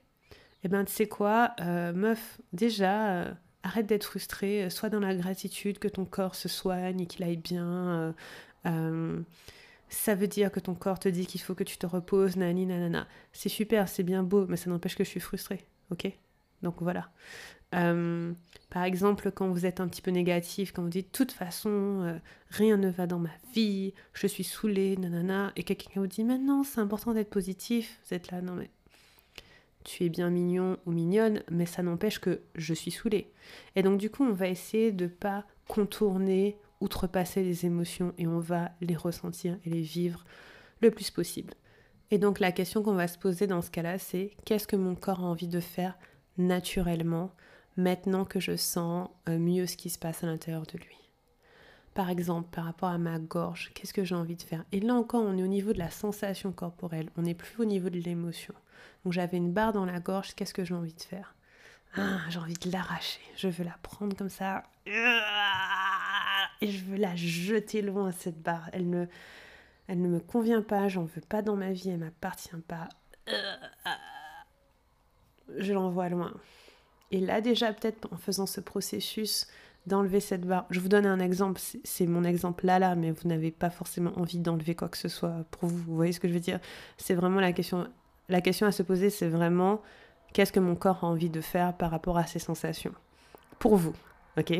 Eh 0.64 0.68
ben, 0.68 0.84
tu 0.84 0.92
sais 0.92 1.06
quoi, 1.06 1.54
euh, 1.60 1.92
meuf, 1.92 2.40
déjà, 2.52 3.12
euh, 3.12 3.32
arrête 3.62 3.86
d'être 3.86 4.04
frustré, 4.04 4.64
euh, 4.64 4.70
sois 4.70 4.90
dans 4.90 4.98
la 4.98 5.14
gratitude 5.14 5.78
que 5.78 5.86
ton 5.86 6.04
corps 6.04 6.34
se 6.34 6.48
soigne 6.48 7.00
et 7.00 7.06
qu'il 7.06 7.24
aille 7.24 7.36
bien. 7.36 8.14
Ça 9.90 10.14
veut 10.14 10.28
dire 10.28 10.52
que 10.52 10.60
ton 10.60 10.74
corps 10.74 10.98
te 10.98 11.08
dit 11.08 11.26
qu'il 11.26 11.40
faut 11.40 11.54
que 11.54 11.64
tu 11.64 11.78
te 11.78 11.86
reposes, 11.86 12.36
nani, 12.36 12.66
nanana. 12.66 13.06
C'est 13.32 13.48
super, 13.48 13.88
c'est 13.88 14.02
bien 14.02 14.22
beau, 14.22 14.46
mais 14.46 14.56
ça 14.56 14.68
n'empêche 14.68 14.96
que 14.96 15.04
je 15.04 15.08
suis 15.08 15.20
frustrée, 15.20 15.64
ok? 15.90 16.12
Donc 16.62 16.82
voilà. 16.82 17.10
Par 17.70 18.84
exemple, 18.84 19.30
quand 19.30 19.48
vous 19.48 19.66
êtes 19.66 19.80
un 19.80 19.88
petit 19.88 20.02
peu 20.02 20.10
négatif, 20.10 20.72
quand 20.72 20.82
vous 20.82 20.88
dites 20.88 21.12
de 21.12 21.16
toute 21.16 21.32
façon, 21.32 22.20
rien 22.50 22.76
ne 22.76 22.90
va 22.90 23.06
dans 23.06 23.18
ma 23.18 23.30
vie, 23.54 23.94
je 24.14 24.26
suis 24.26 24.44
saoulée, 24.44 24.96
nanana, 24.96 25.52
et 25.56 25.62
quelqu'un 25.62 26.00
vous 26.00 26.06
dit 26.06 26.24
mais 26.24 26.38
non, 26.38 26.64
c'est 26.64 26.80
important 26.80 27.12
d'être 27.12 27.30
positif, 27.30 28.00
vous 28.06 28.14
êtes 28.14 28.30
là, 28.30 28.40
non 28.40 28.54
mais 28.54 28.70
tu 29.84 30.04
es 30.04 30.08
bien 30.08 30.28
mignon 30.28 30.78
ou 30.86 30.92
mignonne, 30.92 31.42
mais 31.50 31.66
ça 31.66 31.82
n'empêche 31.82 32.18
que 32.18 32.42
je 32.54 32.74
suis 32.74 32.90
saoulée. 32.90 33.32
Et 33.74 33.82
donc 33.82 33.98
du 33.98 34.10
coup, 34.10 34.24
on 34.24 34.32
va 34.32 34.48
essayer 34.48 34.92
de 34.92 35.06
pas 35.06 35.44
contourner, 35.66 36.58
outrepasser 36.80 37.42
les 37.42 37.64
émotions 37.64 38.12
et 38.18 38.26
on 38.26 38.38
va 38.38 38.70
les 38.80 38.96
ressentir 38.96 39.56
et 39.64 39.70
les 39.70 39.80
vivre 39.80 40.24
le 40.80 40.90
plus 40.90 41.10
possible. 41.10 41.54
Et 42.10 42.18
donc 42.18 42.38
la 42.38 42.52
question 42.52 42.82
qu'on 42.82 42.94
va 42.94 43.08
se 43.08 43.18
poser 43.18 43.46
dans 43.46 43.62
ce 43.62 43.70
cas-là, 43.70 43.98
c'est 43.98 44.32
qu'est-ce 44.44 44.66
que 44.66 44.76
mon 44.76 44.94
corps 44.94 45.20
a 45.20 45.24
envie 45.24 45.48
de 45.48 45.60
faire 45.60 45.98
naturellement 46.36 47.32
maintenant 47.78 48.24
que 48.26 48.40
je 48.40 48.56
sens 48.56 49.08
euh, 49.28 49.38
mieux 49.38 49.66
ce 49.66 49.76
qui 49.78 49.88
se 49.88 49.98
passe 49.98 50.22
à 50.22 50.26
l'intérieur 50.26 50.66
de 50.66 50.76
lui. 50.76 50.96
Par 51.94 52.10
exemple, 52.10 52.48
par 52.50 52.64
rapport 52.64 52.90
à 52.90 52.98
ma 52.98 53.18
gorge, 53.18 53.70
qu'est-ce 53.74 53.94
que 53.94 54.04
j'ai 54.04 54.14
envie 54.14 54.36
de 54.36 54.42
faire? 54.42 54.64
Et 54.72 54.80
là 54.80 54.94
encore, 54.94 55.22
on 55.24 55.36
est 55.38 55.42
au 55.42 55.46
niveau 55.48 55.72
de 55.72 55.78
la 55.78 55.90
sensation 55.90 56.52
corporelle, 56.52 57.08
on 57.16 57.22
n'est 57.22 57.34
plus 57.34 57.60
au 57.60 57.64
niveau 57.64 57.88
de 57.88 57.98
l'émotion. 57.98 58.54
Donc 59.04 59.12
j'avais 59.14 59.36
une 59.38 59.52
barre 59.52 59.72
dans 59.72 59.84
la 59.84 59.98
gorge, 60.00 60.34
qu'est-ce 60.34 60.54
que 60.54 60.64
j'ai 60.64 60.74
envie 60.74 60.92
de 60.94 61.00
faire? 61.02 61.34
Ah, 61.96 62.18
J'ai 62.28 62.38
envie 62.38 62.54
de 62.54 62.70
l'arracher, 62.70 63.20
je 63.36 63.48
veux 63.48 63.64
la 63.64 63.76
prendre 63.82 64.14
comme 64.16 64.28
ça. 64.28 64.62
et 64.86 66.70
je 66.70 66.84
veux 66.84 66.96
la 66.98 67.16
jeter 67.16 67.80
loin 67.82 68.12
cette 68.12 68.42
barre. 68.42 68.68
Elle 68.72 68.90
ne, 68.90 69.06
elle 69.88 70.00
ne 70.02 70.08
me 70.08 70.20
convient 70.20 70.62
pas, 70.62 70.88
j'en 70.88 71.04
veux 71.04 71.22
pas 71.22 71.42
dans 71.42 71.56
ma 71.56 71.72
vie, 71.72 71.88
elle 71.90 71.98
m'appartient 71.98 72.50
pas. 72.68 72.88
Je 75.56 75.72
l'envoie 75.72 76.08
loin. 76.10 76.32
Et 77.10 77.20
là 77.20 77.40
déjà 77.40 77.72
peut-être 77.72 78.08
en 78.12 78.16
faisant 78.16 78.46
ce 78.46 78.60
processus 78.60 79.46
d'enlever 79.86 80.20
cette 80.20 80.42
barre. 80.42 80.66
Je 80.70 80.80
vous 80.80 80.88
donne 80.88 81.06
un 81.06 81.20
exemple, 81.20 81.60
c'est 81.84 82.06
mon 82.06 82.24
exemple 82.24 82.66
là 82.66 82.78
là, 82.78 82.94
mais 82.94 83.10
vous 83.10 83.26
n'avez 83.28 83.50
pas 83.50 83.70
forcément 83.70 84.12
envie 84.18 84.38
d'enlever 84.38 84.74
quoi 84.74 84.88
que 84.88 84.98
ce 84.98 85.08
soit 85.08 85.44
pour 85.50 85.68
vous. 85.68 85.78
Vous 85.78 85.96
voyez 85.96 86.12
ce 86.12 86.20
que 86.20 86.28
je 86.28 86.34
veux 86.34 86.40
dire? 86.40 86.60
C'est 86.98 87.14
vraiment 87.14 87.40
la 87.40 87.52
question. 87.52 87.86
La 88.28 88.42
question 88.42 88.66
à 88.66 88.72
se 88.72 88.82
poser, 88.82 89.08
c'est 89.08 89.28
vraiment 89.28 89.80
qu'est-ce 90.34 90.52
que 90.52 90.60
mon 90.60 90.74
corps 90.74 91.02
a 91.02 91.06
envie 91.06 91.30
de 91.30 91.40
faire 91.40 91.72
par 91.72 91.90
rapport 91.90 92.18
à 92.18 92.26
ces 92.26 92.38
sensations? 92.38 92.92
Pour 93.58 93.76
vous, 93.76 93.94
ok? 94.36 94.52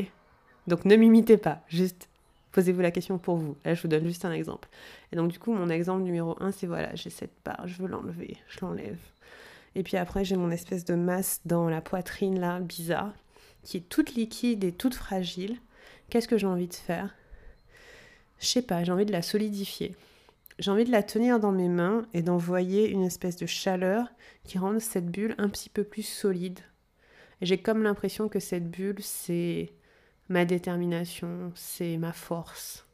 Donc 0.67 0.85
ne 0.87 0.97
m'imitez 0.97 1.37
pas, 1.37 1.61
juste 1.69 2.09
posez-vous 2.53 2.81
la 2.81 2.91
question 2.91 3.19
pour 3.19 3.37
vous. 3.37 3.57
Là, 3.65 3.75
je 3.75 3.83
vous 3.83 3.89
donne 3.89 4.07
juste 4.07 4.25
un 4.25 4.33
exemple. 4.33 4.69
Et 5.13 5.17
donc 5.17 5.31
du 5.31 5.39
coup, 5.39 5.53
mon 5.53 5.69
exemple 5.69 6.03
numéro 6.03 6.37
un, 6.41 6.51
c'est 6.51 6.67
voilà, 6.67 6.95
j'ai 6.95 7.11
cette 7.11 7.35
barre, 7.45 7.69
je 7.69 7.83
veux 7.83 7.89
l'enlever, 7.89 8.39
je 8.49 8.61
l'enlève. 8.63 8.99
Et 9.75 9.83
puis 9.83 9.97
après, 9.97 10.25
j'ai 10.25 10.37
mon 10.37 10.51
espèce 10.51 10.85
de 10.85 10.95
masse 10.95 11.41
dans 11.45 11.69
la 11.69 11.81
poitrine 11.81 12.41
là, 12.41 12.61
bizarre 12.61 13.13
qui 13.63 13.77
est 13.77 13.89
toute 13.89 14.15
liquide 14.15 14.65
et 14.65 14.73
toute 14.73 14.95
fragile, 14.95 15.59
qu'est-ce 16.09 16.29
que 16.29 16.39
j'ai 16.39 16.47
envie 16.47 16.69
de 16.69 16.75
faire? 16.75 17.15
Je 18.41 18.47
sais 18.47 18.63
pas, 18.63 18.85
j'ai 18.85 18.93
envie 18.93 19.07
de 19.07 19.13
la 19.13 19.23
solidifier. 19.23 19.97
J'ai 20.59 20.71
envie 20.71 20.85
de 20.85 20.91
la 20.91 21.03
tenir 21.03 21.39
dans 21.39 21.53
mes 21.53 21.69
mains 21.69 22.07
et 22.15 22.23
d'envoyer 22.23 22.89
une 22.89 23.05
espèce 23.05 23.37
de 23.37 23.47
chaleur 23.47 24.09
qui 24.45 24.59
rende 24.59 24.81
cette 24.81 25.07
bulle 25.11 25.35
un 25.39 25.49
petit 25.49 25.69
peu 25.69 25.85
plus 25.85 26.03
solide. 26.03 26.61
J'ai 27.43 27.59
comme 27.59 27.83
l'impression 27.83 28.29
que 28.29 28.41
cette 28.41 28.71
bulle, 28.71 29.03
c'est 29.03 29.73
ma 30.29 30.45
détermination, 30.45 31.53
c'est 31.55 31.97
ma 31.97 32.13
force. 32.13 32.87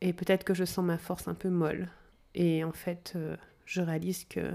Et 0.00 0.12
peut-être 0.12 0.44
que 0.44 0.54
je 0.54 0.64
sens 0.64 0.84
ma 0.84 0.96
force 0.96 1.28
un 1.28 1.34
peu 1.34 1.50
molle. 1.50 1.88
Et 2.34 2.64
en 2.64 2.72
fait, 2.72 3.12
euh, 3.16 3.36
je 3.66 3.80
réalise 3.80 4.24
que 4.24 4.52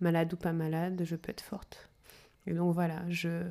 malade 0.00 0.32
ou 0.32 0.36
pas 0.36 0.52
malade, 0.52 1.02
je 1.04 1.16
peux 1.16 1.30
être 1.30 1.40
forte. 1.40 1.88
Et 2.46 2.54
donc 2.54 2.74
voilà, 2.74 3.02
je 3.08 3.42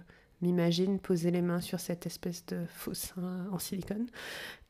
m'imagine 0.41 0.99
poser 0.99 1.31
les 1.31 1.41
mains 1.41 1.61
sur 1.61 1.79
cette 1.79 2.05
espèce 2.05 2.45
de 2.47 2.65
faux 2.67 2.93
sein 2.93 3.47
en 3.51 3.59
silicone 3.59 4.07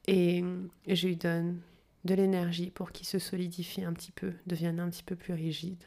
et, 0.08 0.44
je 0.88 1.08
lui 1.08 1.16
donne 1.16 1.60
de 2.04 2.14
l'énergie 2.14 2.70
pour 2.70 2.92
qu'il 2.92 3.08
se 3.08 3.20
solidifie 3.20 3.84
un 3.84 3.94
petit 3.94 4.12
peu, 4.12 4.34
devienne 4.46 4.80
un 4.80 4.90
petit 4.90 5.04
peu 5.04 5.16
plus 5.16 5.34
rigide. 5.34 5.84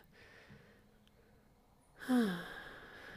Ah. 2.08 2.38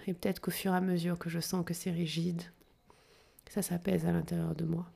Et 0.08 0.14
peut-être 0.14 0.40
qu'au 0.40 0.52
fur 0.52 0.74
et 0.74 0.78
à 0.78 0.82
mesure 0.82 1.18
que 1.18 1.30
je 1.30 1.40
sens 1.40 1.66
que 1.66 1.74
c'est 1.74 1.92
rigide, 1.92 2.42
ça 3.50 3.62
s'apaise 3.62 4.06
à 4.06 4.12
l'intérieur 4.12 4.56
de 4.56 4.66
moi. 4.66 4.92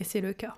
Et 0.00 0.04
c'est 0.04 0.20
le 0.20 0.32
cas. 0.32 0.56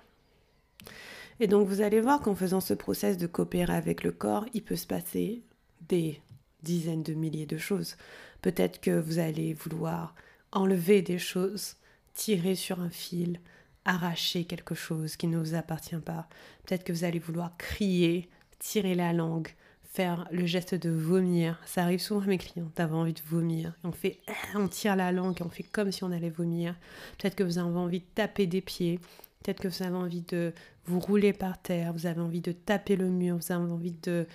Et 1.39 1.47
donc 1.47 1.67
vous 1.67 1.81
allez 1.81 2.01
voir 2.01 2.21
qu'en 2.21 2.35
faisant 2.35 2.59
ce 2.59 2.73
process 2.73 3.17
de 3.17 3.27
coopérer 3.27 3.73
avec 3.73 4.03
le 4.03 4.11
corps, 4.11 4.45
il 4.53 4.63
peut 4.63 4.75
se 4.75 4.87
passer 4.87 5.41
des 5.87 6.21
dizaines 6.63 7.03
de 7.03 7.13
milliers 7.13 7.45
de 7.45 7.57
choses. 7.57 7.95
Peut-être 8.41 8.81
que 8.81 8.99
vous 8.99 9.19
allez 9.19 9.53
vouloir 9.53 10.15
enlever 10.51 11.01
des 11.01 11.19
choses, 11.19 11.75
tirer 12.13 12.55
sur 12.55 12.81
un 12.81 12.89
fil, 12.89 13.39
arracher 13.85 14.43
quelque 14.43 14.75
chose 14.75 15.15
qui 15.15 15.27
ne 15.27 15.37
vous 15.37 15.55
appartient 15.55 15.95
pas. 15.95 16.27
Peut-être 16.65 16.83
que 16.83 16.93
vous 16.93 17.05
allez 17.05 17.19
vouloir 17.19 17.55
crier, 17.57 18.29
tirer 18.59 18.95
la 18.95 19.13
langue, 19.13 19.47
faire 19.83 20.27
le 20.31 20.45
geste 20.45 20.75
de 20.75 20.89
vomir. 20.89 21.59
Ça 21.65 21.83
arrive 21.83 21.99
souvent 21.99 22.21
à 22.21 22.27
mes 22.27 22.37
clients 22.37 22.71
d'avoir 22.75 23.01
envie 23.01 23.13
de 23.13 23.21
vomir. 23.27 23.73
On 23.83 23.91
fait, 23.91 24.19
on 24.55 24.67
tire 24.67 24.95
la 24.95 25.11
langue 25.11 25.39
et 25.39 25.43
on 25.43 25.49
fait 25.49 25.63
comme 25.63 25.91
si 25.91 26.03
on 26.03 26.11
allait 26.11 26.29
vomir. 26.29 26.75
Peut-être 27.17 27.35
que 27.35 27.43
vous 27.43 27.57
avez 27.57 27.77
envie 27.77 28.01
de 28.01 28.05
taper 28.15 28.45
des 28.45 28.61
pieds. 28.61 28.99
Peut-être 29.43 29.61
que 29.61 29.67
vous 29.67 29.83
avez 29.83 29.95
envie 29.95 30.21
de 30.21 30.53
vous 30.85 30.99
rouler 30.99 31.33
par 31.33 31.61
terre. 31.61 31.93
Vous 31.93 32.05
avez 32.05 32.21
envie 32.21 32.41
de 32.41 32.51
taper 32.51 32.95
le 32.95 33.09
mur. 33.09 33.37
Vous 33.37 33.51
avez 33.51 33.71
envie 33.71 33.95
de 34.03 34.27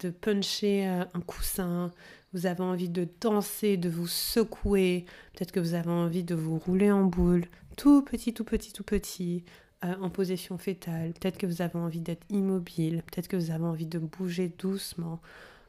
de 0.00 0.10
puncher 0.10 0.86
euh, 0.88 1.04
un 1.14 1.20
coussin, 1.20 1.90
vous 2.32 2.46
avez 2.46 2.62
envie 2.62 2.88
de 2.88 3.08
danser, 3.20 3.76
de 3.76 3.88
vous 3.88 4.06
secouer, 4.06 5.04
peut-être 5.34 5.52
que 5.52 5.60
vous 5.60 5.74
avez 5.74 5.90
envie 5.90 6.24
de 6.24 6.34
vous 6.34 6.58
rouler 6.58 6.90
en 6.90 7.04
boule, 7.04 7.44
tout 7.76 8.02
petit, 8.02 8.34
tout 8.34 8.44
petit, 8.44 8.72
tout 8.72 8.84
petit, 8.84 9.44
euh, 9.84 9.94
en 10.00 10.10
position 10.10 10.58
fétale, 10.58 11.12
peut-être 11.12 11.38
que 11.38 11.46
vous 11.46 11.62
avez 11.62 11.78
envie 11.78 12.00
d'être 12.00 12.26
immobile, 12.30 13.02
peut-être 13.10 13.28
que 13.28 13.36
vous 13.36 13.50
avez 13.50 13.64
envie 13.64 13.86
de 13.86 13.98
bouger 13.98 14.52
doucement, 14.58 15.20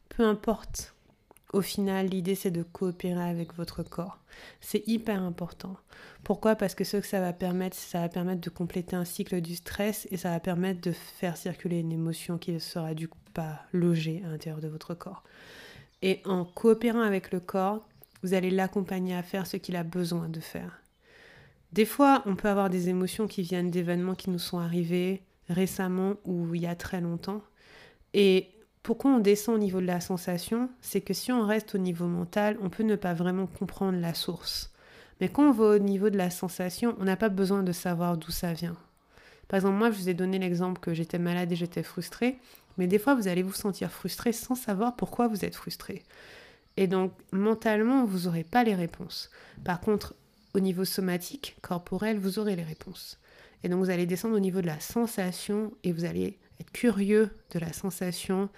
peu 0.09 0.23
importe. 0.23 0.95
Au 1.53 1.61
final, 1.61 2.07
l'idée 2.07 2.35
c'est 2.35 2.51
de 2.51 2.63
coopérer 2.63 3.29
avec 3.29 3.53
votre 3.55 3.83
corps. 3.83 4.19
C'est 4.61 4.87
hyper 4.87 5.21
important. 5.21 5.75
Pourquoi? 6.23 6.55
Parce 6.55 6.75
que 6.75 6.83
ce 6.85 6.97
que 6.97 7.05
ça 7.05 7.19
va 7.19 7.33
permettre, 7.33 7.75
ça 7.75 7.99
va 7.99 8.09
permettre 8.09 8.41
de 8.41 8.49
compléter 8.49 8.95
un 8.95 9.05
cycle 9.05 9.41
du 9.41 9.55
stress 9.55 10.07
et 10.11 10.17
ça 10.17 10.29
va 10.29 10.39
permettre 10.39 10.81
de 10.81 10.91
faire 10.91 11.35
circuler 11.35 11.79
une 11.79 11.91
émotion 11.91 12.37
qui 12.37 12.57
sera 12.59 12.93
du 12.93 13.09
coup 13.09 13.19
pas 13.33 13.61
logée 13.73 14.21
à 14.25 14.29
l'intérieur 14.29 14.61
de 14.61 14.69
votre 14.69 14.93
corps. 14.93 15.23
Et 16.01 16.21
en 16.25 16.45
coopérant 16.45 17.01
avec 17.01 17.31
le 17.31 17.39
corps, 17.39 17.87
vous 18.23 18.33
allez 18.33 18.49
l'accompagner 18.49 19.15
à 19.15 19.23
faire 19.23 19.45
ce 19.45 19.57
qu'il 19.57 19.75
a 19.75 19.83
besoin 19.83 20.29
de 20.29 20.39
faire. 20.39 20.81
Des 21.73 21.85
fois, 21.85 22.23
on 22.25 22.35
peut 22.35 22.49
avoir 22.49 22.69
des 22.69 22.89
émotions 22.89 23.27
qui 23.27 23.41
viennent 23.41 23.71
d'événements 23.71 24.15
qui 24.15 24.29
nous 24.29 24.39
sont 24.39 24.59
arrivés 24.59 25.23
récemment 25.49 26.15
ou 26.25 26.53
il 26.55 26.61
y 26.61 26.67
a 26.67 26.75
très 26.75 27.01
longtemps. 27.01 27.41
Et 28.13 28.49
pourquoi 28.83 29.11
on 29.11 29.19
descend 29.19 29.55
au 29.55 29.59
niveau 29.59 29.79
de 29.79 29.85
la 29.85 30.01
sensation 30.01 30.69
C'est 30.81 31.01
que 31.01 31.13
si 31.13 31.31
on 31.31 31.45
reste 31.45 31.75
au 31.75 31.77
niveau 31.77 32.07
mental, 32.07 32.57
on 32.61 32.69
peut 32.69 32.83
ne 32.83 32.95
pas 32.95 33.13
vraiment 33.13 33.45
comprendre 33.45 33.99
la 33.99 34.13
source. 34.13 34.71
Mais 35.19 35.29
quand 35.29 35.49
on 35.49 35.51
va 35.51 35.75
au 35.75 35.79
niveau 35.79 36.09
de 36.09 36.17
la 36.17 36.31
sensation, 36.31 36.95
on 36.99 37.03
n'a 37.03 37.15
pas 37.15 37.29
besoin 37.29 37.61
de 37.61 37.71
savoir 37.71 38.17
d'où 38.17 38.31
ça 38.31 38.53
vient. 38.53 38.75
Par 39.47 39.57
exemple, 39.57 39.77
moi, 39.77 39.91
je 39.91 39.97
vous 39.97 40.09
ai 40.09 40.15
donné 40.15 40.39
l'exemple 40.39 40.79
que 40.79 40.95
j'étais 40.95 41.19
malade 41.19 41.51
et 41.51 41.55
j'étais 41.55 41.83
frustrée. 41.83 42.39
Mais 42.77 42.87
des 42.87 42.97
fois, 42.97 43.13
vous 43.13 43.27
allez 43.27 43.43
vous 43.43 43.53
sentir 43.53 43.91
frustré 43.91 44.31
sans 44.31 44.55
savoir 44.55 44.95
pourquoi 44.95 45.27
vous 45.27 45.45
êtes 45.45 45.55
frustré. 45.55 46.03
Et 46.77 46.87
donc, 46.87 47.11
mentalement, 47.31 48.05
vous 48.05 48.27
n'aurez 48.27 48.43
pas 48.43 48.63
les 48.63 48.73
réponses. 48.73 49.29
Par 49.63 49.79
contre, 49.79 50.15
au 50.55 50.59
niveau 50.59 50.85
somatique, 50.85 51.57
corporel, 51.61 52.17
vous 52.17 52.39
aurez 52.39 52.55
les 52.55 52.63
réponses. 52.63 53.19
Et 53.63 53.69
donc, 53.69 53.83
vous 53.83 53.91
allez 53.91 54.07
descendre 54.07 54.35
au 54.35 54.39
niveau 54.39 54.61
de 54.61 54.67
la 54.67 54.79
sensation 54.79 55.71
et 55.83 55.91
vous 55.91 56.05
allez 56.05 56.39
être 56.59 56.71
curieux 56.71 57.29
de 57.51 57.59
la 57.59 57.73
sensation. 57.73 58.49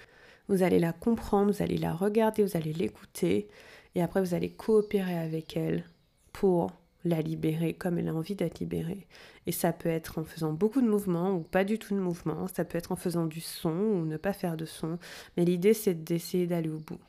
Vous 0.50 0.64
allez 0.64 0.80
la 0.80 0.94
comprendre, 0.94 1.52
vous 1.52 1.64
allez 1.64 1.78
la 1.78 1.94
regarder, 1.94 2.44
vous 2.44 2.58
allez 2.58 2.74
l'écouter. 2.74 3.48
Et 3.96 4.02
après, 4.02 4.22
vous 4.22 4.34
allez 4.34 4.52
coopérer 4.52 5.18
avec 5.18 5.56
elle 5.56 5.86
pour 6.32 6.72
la 7.06 7.22
libérer 7.22 7.74
comme 7.74 7.98
elle 7.98 8.08
a 8.08 8.14
envie 8.14 8.36
d'être 8.36 8.60
libérée. 8.60 9.08
Et 9.46 9.52
ça 9.52 9.74
peut 9.74 9.90
être 9.90 10.20
en 10.20 10.24
faisant 10.24 10.54
beaucoup 10.54 10.82
de 10.82 10.88
mouvements 10.88 11.34
ou 11.34 11.42
pas 11.42 11.64
du 11.64 11.78
tout 11.78 11.94
de 11.94 12.00
mouvements, 12.00 12.48
ça 12.48 12.66
peut 12.66 12.78
être 12.78 12.92
en 12.92 12.96
faisant 12.96 13.26
du 13.26 13.42
son 13.42 13.72
ou 13.72 14.06
ne 14.06 14.18
pas 14.18 14.34
faire 14.34 14.58
de 14.58 14.66
son, 14.66 14.98
mais 15.36 15.46
l'idée 15.46 15.74
c'est 15.74 16.04
d'essayer 16.04 16.48
d'aller 16.48 16.70
au 16.70 16.80
bout. 16.80 17.00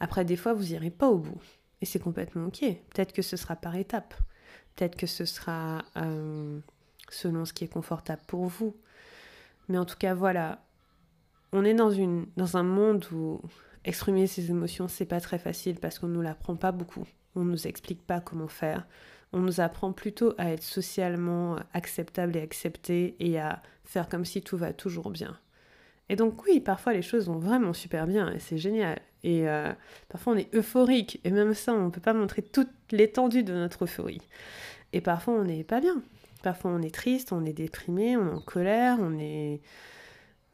Après, 0.00 0.24
des 0.24 0.36
fois, 0.36 0.52
vous 0.52 0.64
n'irez 0.64 0.90
pas 0.90 1.08
au 1.08 1.18
bout, 1.18 1.40
et 1.80 1.86
c'est 1.86 1.98
complètement 2.00 2.46
ok. 2.46 2.60
Peut-être 2.60 3.12
que 3.12 3.22
ce 3.22 3.36
sera 3.36 3.56
par 3.56 3.74
étapes, 3.76 4.14
peut-être 4.74 4.96
que 4.96 5.06
ce 5.06 5.24
sera 5.24 5.84
euh, 5.96 6.58
selon 7.08 7.44
ce 7.44 7.52
qui 7.52 7.64
est 7.64 7.72
confortable 7.72 8.22
pour 8.26 8.46
vous. 8.46 8.76
Mais 9.68 9.78
en 9.78 9.84
tout 9.84 9.96
cas, 9.96 10.14
voilà, 10.14 10.62
on 11.54 11.64
est 11.64 11.72
dans, 11.72 11.90
une, 11.90 12.26
dans 12.36 12.56
un 12.56 12.64
monde 12.64 13.06
où 13.12 13.40
exprimer 13.84 14.26
ses 14.26 14.50
émotions, 14.50 14.88
c'est 14.88 15.06
pas 15.06 15.20
très 15.20 15.38
facile 15.38 15.76
parce 15.78 15.98
qu'on 15.98 16.08
ne 16.08 16.14
nous 16.14 16.20
l'apprend 16.20 16.56
pas 16.56 16.72
beaucoup. 16.72 17.06
On 17.36 17.44
nous 17.44 17.68
explique 17.68 18.04
pas 18.04 18.20
comment 18.20 18.48
faire. 18.48 18.86
On 19.32 19.38
nous 19.38 19.60
apprend 19.60 19.92
plutôt 19.92 20.34
à 20.36 20.50
être 20.50 20.64
socialement 20.64 21.56
acceptable 21.72 22.36
et 22.36 22.40
accepté 22.40 23.14
et 23.20 23.38
à 23.38 23.62
faire 23.84 24.08
comme 24.08 24.24
si 24.24 24.42
tout 24.42 24.56
va 24.56 24.72
toujours 24.72 25.10
bien. 25.10 25.38
Et 26.08 26.16
donc 26.16 26.44
oui, 26.44 26.58
parfois 26.58 26.92
les 26.92 27.02
choses 27.02 27.26
vont 27.26 27.38
vraiment 27.38 27.72
super 27.72 28.08
bien 28.08 28.32
et 28.32 28.40
c'est 28.40 28.58
génial. 28.58 28.98
Et 29.22 29.48
euh, 29.48 29.72
parfois 30.08 30.32
on 30.32 30.36
est 30.36 30.52
euphorique 30.56 31.20
et 31.22 31.30
même 31.30 31.54
ça, 31.54 31.72
on 31.72 31.86
ne 31.86 31.90
peut 31.90 32.00
pas 32.00 32.14
montrer 32.14 32.42
toute 32.42 32.70
l'étendue 32.90 33.44
de 33.44 33.54
notre 33.54 33.84
euphorie. 33.84 34.22
Et 34.92 35.00
parfois 35.00 35.34
on 35.34 35.44
n'est 35.44 35.64
pas 35.64 35.80
bien. 35.80 36.02
Parfois 36.42 36.72
on 36.72 36.82
est 36.82 36.94
triste, 36.94 37.32
on 37.32 37.44
est 37.44 37.52
déprimé, 37.52 38.16
on 38.16 38.26
est 38.26 38.34
en 38.34 38.40
colère, 38.40 38.98
on 39.00 39.16
est... 39.20 39.60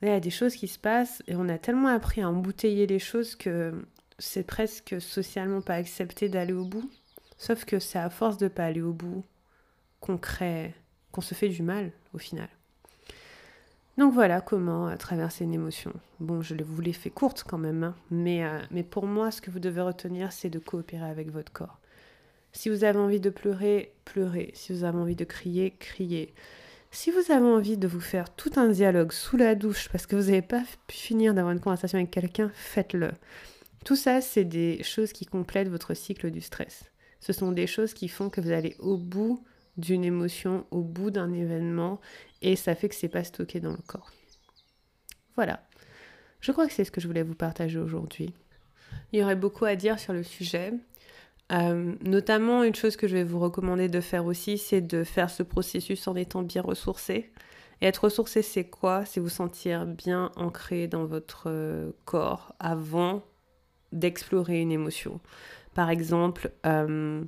Il 0.03 0.09
y 0.09 0.13
a 0.13 0.21
des 0.21 0.31
choses 0.31 0.55
qui 0.55 0.69
se 0.69 0.79
passent 0.79 1.23
et 1.27 1.35
on 1.37 1.49
a 1.49 1.59
tellement 1.59 1.89
appris 1.89 2.23
à 2.23 2.29
embouteiller 2.29 2.87
les 2.87 2.99
choses 2.99 3.37
que 3.37 3.73
c'est 4.19 4.47
presque 4.47 5.01
socialement 5.01 5.61
pas 5.61 5.75
accepté 5.75 6.29
d'aller 6.29 6.53
au 6.53 6.65
bout. 6.65 6.91
Sauf 7.37 7.65
que 7.65 7.79
c'est 7.79 7.99
à 7.99 8.11
force 8.11 8.39
de 8.39 8.49
pas 8.49 8.65
aller 8.65 8.83
au 8.83 8.93
bout 8.93 9.25
qu'on 10.01 10.19
crée, 10.19 10.75
qu'on 11.13 11.21
se 11.21 11.35
fait 11.35 11.49
du 11.49 11.63
mal 11.63 11.93
au 12.15 12.19
final. 12.19 12.49
Donc 13.99 14.15
voilà 14.15 14.41
comment 14.41 14.97
traverser 14.97 15.45
une 15.45 15.53
émotion. 15.53 15.93
Bon, 16.21 16.41
je 16.41 16.55
vous 16.55 16.81
l'ai 16.81 16.95
fait 16.95 17.11
courte 17.11 17.45
quand 17.47 17.59
même, 17.59 17.85
hein, 17.85 17.95
mais, 18.11 18.45
euh, 18.45 18.61
mais 18.71 18.83
pour 18.83 19.07
moi, 19.07 19.31
ce 19.31 19.43
que 19.43 19.51
vous 19.51 19.59
devez 19.59 19.83
retenir, 19.83 20.33
c'est 20.33 20.49
de 20.49 20.59
coopérer 20.59 21.09
avec 21.09 21.31
votre 21.31 21.53
corps. 21.53 21.79
Si 22.53 22.69
vous 22.69 22.85
avez 22.85 22.99
envie 22.99 23.21
de 23.21 23.31
pleurer, 23.31 23.93
pleurez. 24.05 24.53
Si 24.55 24.73
vous 24.73 24.85
avez 24.85 24.99
envie 24.99 25.17
de 25.17 25.25
crier, 25.25 25.75
criez. 25.79 26.35
Si 26.93 27.11
vous 27.11 27.33
avez 27.33 27.47
envie 27.47 27.77
de 27.77 27.87
vous 27.87 28.01
faire 28.01 28.35
tout 28.35 28.53
un 28.57 28.69
dialogue 28.69 29.13
sous 29.13 29.37
la 29.37 29.55
douche 29.55 29.89
parce 29.91 30.07
que 30.07 30.17
vous 30.17 30.25
n'avez 30.25 30.43
pas 30.43 30.63
pu 30.89 30.97
finir 30.97 31.35
d'avoir 31.35 31.53
une 31.53 31.61
conversation 31.61 31.99
avec 31.99 32.11
quelqu'un, 32.11 32.51
faites-le. 32.53 33.13
Tout 33.85 33.97
ça, 33.97 34.21
c'est 34.21 34.45
des 34.45 34.83
choses 34.83 35.13
qui 35.13 35.25
complètent 35.25 35.69
votre 35.69 35.95
cycle 35.95 36.31
du 36.31 36.41
stress. 36.41 36.85
Ce 37.21 37.33
sont 37.33 37.53
des 37.53 37.67
choses 37.67 37.95
qui 37.95 38.09
font 38.09 38.29
que 38.29 38.41
vous 38.41 38.51
allez 38.51 38.77
au 38.81 38.97
bout 38.97 39.43
d'une 39.77 40.05
émotion 40.05 40.67
au 40.71 40.83
bout 40.83 41.11
d'un 41.11 41.33
événement 41.33 42.01
et 42.43 42.57
ça 42.57 42.75
fait 42.75 42.89
que 42.89 42.95
c'est 42.95 43.09
pas 43.09 43.25
stocké 43.25 43.61
dans 43.61 43.71
le 43.71 43.83
corps. 43.87 44.13
Voilà. 45.37 45.63
Je 46.41 46.53
crois 46.53 46.67
que 46.67 46.73
c'est 46.73 46.85
ce 46.85 46.91
que 46.91 47.01
je 47.01 47.07
voulais 47.07 47.23
vous 47.23 47.35
partager 47.35 47.79
aujourd'hui. 47.79 48.35
Il 49.13 49.21
y 49.21 49.23
aurait 49.23 49.37
beaucoup 49.37 49.65
à 49.65 49.77
dire 49.77 49.99
sur 49.99 50.13
le 50.13 50.23
sujet. 50.23 50.73
Euh, 51.53 51.95
notamment, 52.03 52.63
une 52.63 52.75
chose 52.75 52.97
que 52.97 53.09
je 53.09 53.17
vais 53.17 53.25
vous 53.25 53.41
recommander 53.41 53.89
de 53.89 54.01
faire 54.01 54.27
aussi, 54.27 54.59
c'est 54.59 54.81
de 54.81 55.03
faire 55.05 55.31
ce 55.31 55.43
processus 55.43 56.07
en 56.07 56.15
étant 56.15 56.43
bien 56.43 56.63
ressourcé. 56.63 57.31
Et 57.81 57.87
être 57.87 58.05
ressourcé, 58.05 58.43
c'est 58.43 58.65
quoi? 58.65 59.05
C'est 59.05 59.21
vous 59.21 59.31
sentir 59.31 59.87
bien 59.87 60.31
ancré 60.37 60.87
dans 60.87 61.07
votre 61.07 61.45
euh, 61.47 61.91
corps 62.05 62.55
avant 62.61 63.23
d'explorer 63.93 64.61
une 64.61 64.71
émotion. 64.71 65.21
Par 65.75 65.91
exemple, 65.91 66.53
euh, 66.67 67.23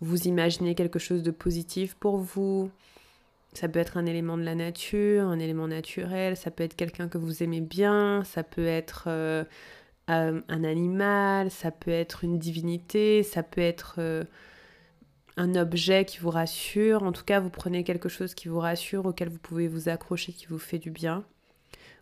vous 0.00 0.28
imaginez 0.28 0.74
quelque 0.74 0.98
chose 0.98 1.22
de 1.22 1.30
positif 1.30 1.94
pour 1.94 2.18
vous. 2.18 2.70
Ça 3.54 3.66
peut 3.66 3.78
être 3.78 3.96
un 3.96 4.06
élément 4.06 4.36
de 4.36 4.42
la 4.42 4.54
nature, 4.54 5.24
un 5.24 5.38
élément 5.38 5.66
naturel, 5.66 6.36
ça 6.36 6.50
peut 6.50 6.62
être 6.62 6.76
quelqu'un 6.76 7.08
que 7.08 7.18
vous 7.18 7.42
aimez 7.42 7.62
bien, 7.62 8.22
ça 8.24 8.42
peut 8.42 8.66
être 8.66 9.08
un 10.08 10.64
animal, 10.64 11.50
ça 11.50 11.70
peut 11.70 11.90
être 11.90 12.24
une 12.24 12.38
divinité, 12.38 13.22
ça 13.22 13.42
peut 13.42 13.60
être 13.60 13.96
euh, 13.98 14.24
un 15.36 15.54
objet 15.54 16.04
qui 16.04 16.18
vous 16.18 16.30
rassure. 16.30 17.02
En 17.02 17.12
tout 17.12 17.24
cas, 17.24 17.40
vous 17.40 17.50
prenez 17.50 17.84
quelque 17.84 18.08
chose 18.08 18.34
qui 18.34 18.48
vous 18.48 18.58
rassure, 18.58 19.06
auquel 19.06 19.28
vous 19.28 19.38
pouvez 19.38 19.68
vous 19.68 19.88
accrocher, 19.88 20.32
qui 20.32 20.46
vous 20.46 20.58
fait 20.58 20.78
du 20.78 20.90
bien. 20.90 21.24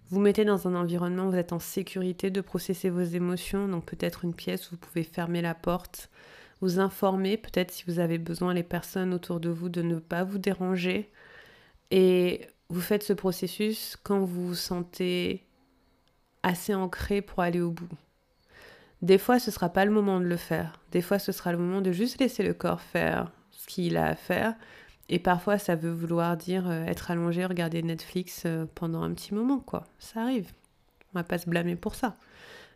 Vous 0.08 0.20
mettez 0.20 0.44
dans 0.44 0.68
un 0.68 0.76
environnement 0.76 1.26
où 1.26 1.30
vous 1.32 1.36
êtes 1.36 1.52
en 1.52 1.58
sécurité 1.58 2.30
de 2.30 2.40
processer 2.40 2.90
vos 2.90 3.02
émotions, 3.02 3.66
donc 3.66 3.84
peut-être 3.86 4.24
une 4.24 4.34
pièce 4.34 4.68
où 4.68 4.76
vous 4.76 4.80
pouvez 4.80 5.02
fermer 5.02 5.42
la 5.42 5.54
porte, 5.54 6.10
vous 6.60 6.78
informer, 6.78 7.36
peut-être 7.36 7.72
si 7.72 7.82
vous 7.88 7.98
avez 7.98 8.18
besoin 8.18 8.54
les 8.54 8.62
personnes 8.62 9.12
autour 9.12 9.40
de 9.40 9.48
vous 9.48 9.68
de 9.68 9.82
ne 9.82 9.98
pas 9.98 10.22
vous 10.22 10.38
déranger. 10.38 11.10
Et 11.90 12.42
vous 12.68 12.80
faites 12.80 13.02
ce 13.02 13.12
processus 13.12 13.96
quand 14.02 14.20
vous 14.20 14.48
vous 14.48 14.54
sentez 14.54 15.45
assez 16.46 16.74
ancré 16.74 17.22
pour 17.22 17.42
aller 17.42 17.60
au 17.60 17.72
bout. 17.72 17.88
Des 19.02 19.18
fois, 19.18 19.38
ce 19.38 19.50
sera 19.50 19.68
pas 19.68 19.84
le 19.84 19.90
moment 19.90 20.20
de 20.20 20.24
le 20.24 20.36
faire. 20.36 20.78
Des 20.92 21.02
fois, 21.02 21.18
ce 21.18 21.32
sera 21.32 21.50
le 21.50 21.58
moment 21.58 21.80
de 21.80 21.90
juste 21.90 22.20
laisser 22.20 22.44
le 22.44 22.54
corps 22.54 22.80
faire 22.80 23.32
ce 23.50 23.66
qu'il 23.66 23.96
a 23.96 24.06
à 24.06 24.14
faire. 24.14 24.54
Et 25.08 25.18
parfois, 25.18 25.58
ça 25.58 25.74
veut 25.74 25.90
vouloir 25.90 26.36
dire 26.36 26.68
euh, 26.68 26.84
être 26.86 27.10
allongé, 27.10 27.44
regarder 27.44 27.82
Netflix 27.82 28.44
euh, 28.46 28.64
pendant 28.74 29.02
un 29.02 29.12
petit 29.12 29.34
moment, 29.34 29.58
quoi. 29.58 29.84
Ça 29.98 30.22
arrive. 30.22 30.52
On 31.12 31.18
va 31.18 31.24
pas 31.24 31.38
se 31.38 31.50
blâmer 31.50 31.76
pour 31.76 31.96
ça. 31.96 32.14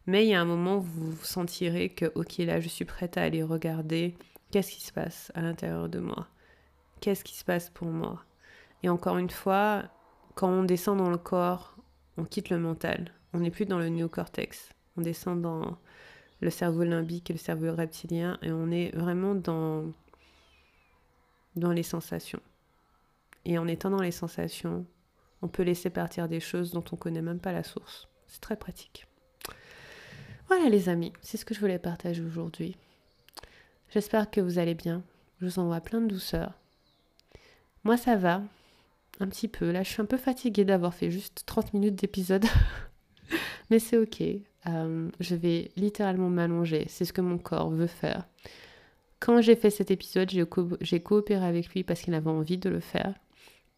Mais 0.07 0.25
il 0.25 0.31
y 0.31 0.35
a 0.35 0.41
un 0.41 0.47
moment 0.47 0.79
où 0.79 0.83
vous 0.83 1.17
sentirez 1.23 1.91
que, 1.91 2.11
ok, 2.17 2.39
là, 2.39 2.61
je 2.61 2.69
suis 2.69 2.85
prête 2.85 3.17
à 3.17 3.23
aller 3.23 3.43
regarder 3.43 4.17
qu'est-ce 4.51 4.73
qui 4.73 4.83
se 4.83 4.93
passe 4.93 5.31
à 5.35 5.43
l'intérieur 5.43 5.89
de 5.89 6.01
moi. 6.01 6.27
Qu'est-ce 7.01 7.25
qui 7.25 7.37
se 7.37 7.45
passe 7.45 7.71
pour 7.71 7.89
moi. 7.89 8.25
Et 8.83 8.89
encore 8.89 9.19
une 9.19 9.31
fois, 9.31 9.85
quand 10.35 10.49
on 10.49 10.65
descend 10.65 10.99
dans 10.99 11.11
le 11.11 11.19
corps, 11.19 11.77
on 12.17 12.25
quitte 12.25 12.51
le 12.51 12.59
mental. 12.59 13.13
On 13.33 13.41
n'est 13.41 13.51
plus 13.51 13.67
dans 13.67 13.79
le 13.79 13.89
néocortex. 13.89 14.71
On 14.97 15.03
descend 15.03 15.41
dans 15.41 15.79
le 16.41 16.51
cerveau 16.51 16.85
limbique 16.85 17.31
et 17.31 17.35
le 17.35 17.39
cerveau 17.39 17.75
reptilien 17.75 18.39
et 18.43 18.51
on 18.51 18.71
est 18.71 18.95
vraiment 18.97 19.35
dans, 19.35 19.93
les 21.55 21.83
sensations. 21.83 22.41
Et 23.45 23.59
en 23.59 23.69
étant 23.69 23.91
dans 23.91 24.03
les 24.03 24.11
sensations, 24.11 24.87
on 25.43 25.49
peut 25.49 25.63
laisser 25.63 25.91
partir 25.91 26.29
des 26.29 26.41
choses 26.41 26.73
dont 26.73 26.85
on 26.93 26.97
ne 26.97 27.01
connaît 27.01 27.23
même 27.23 27.41
pas 27.41 27.53
la 27.53 27.63
source. 27.63 28.09
C'est 28.27 28.41
très 28.41 28.57
pratique. 28.57 29.07
Voilà 30.49 30.69
les 30.69 30.89
amis, 30.89 31.13
c'est 31.21 31.37
ce 31.37 31.45
que 31.45 31.55
je 31.55 31.61
voulais 31.61 31.79
partager 31.79 32.23
aujourd'hui. 32.23 32.77
J'espère 33.91 34.31
que 34.31 34.41
vous 34.41 34.59
allez 34.59 34.75
bien. 34.75 35.03
Je 35.41 35.47
vous 35.47 35.59
envoie 35.59 35.81
plein 35.81 36.01
de 36.01 36.09
douceur. 36.09 36.55
Moi 37.85 37.97
ça 37.97 38.17
va, 38.17 38.43
un 39.21 39.29
petit 39.29 39.49
peu. 39.49 39.71
Là 39.71 39.83
je 39.83 39.91
suis 39.91 40.03
un 40.03 40.07
peu 40.07 40.17
fatiguée 40.17 40.65
d'avoir 40.65 40.95
fait 40.95 41.11
juste 41.11 41.45
30 41.47 41.75
minutes 41.75 41.97
d'épisode. 41.97 42.47
Mais 43.71 43.79
c'est 43.79 43.97
ok. 43.97 44.23
Euh, 44.67 45.09
je 45.21 45.35
vais 45.35 45.71
littéralement 45.77 46.29
m'allonger. 46.29 46.85
C'est 46.89 47.05
ce 47.05 47.13
que 47.13 47.21
mon 47.21 47.39
corps 47.39 47.71
veut 47.71 47.87
faire. 47.87 48.27
Quand 49.21 49.41
j'ai 49.41 49.57
fait 49.57 49.71
cet 49.71 49.91
épisode, 49.91 50.31
j'ai 50.81 51.01
coopéré 51.01 51.47
avec 51.47 51.69
lui 51.71 51.85
parce 51.85 52.01
qu'il 52.01 52.15
avait 52.15 52.31
envie 52.31 52.59
de 52.59 52.71
le 52.71 52.81
faire. 52.81 53.15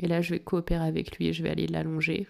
Et 0.00 0.06
là, 0.06 0.20
je 0.20 0.30
vais 0.30 0.40
coopérer 0.40 0.84
avec 0.84 1.16
lui 1.16 1.28
et 1.28 1.32
je 1.32 1.42
vais 1.42 1.50
aller 1.50 1.66
l'allonger. 1.66 2.26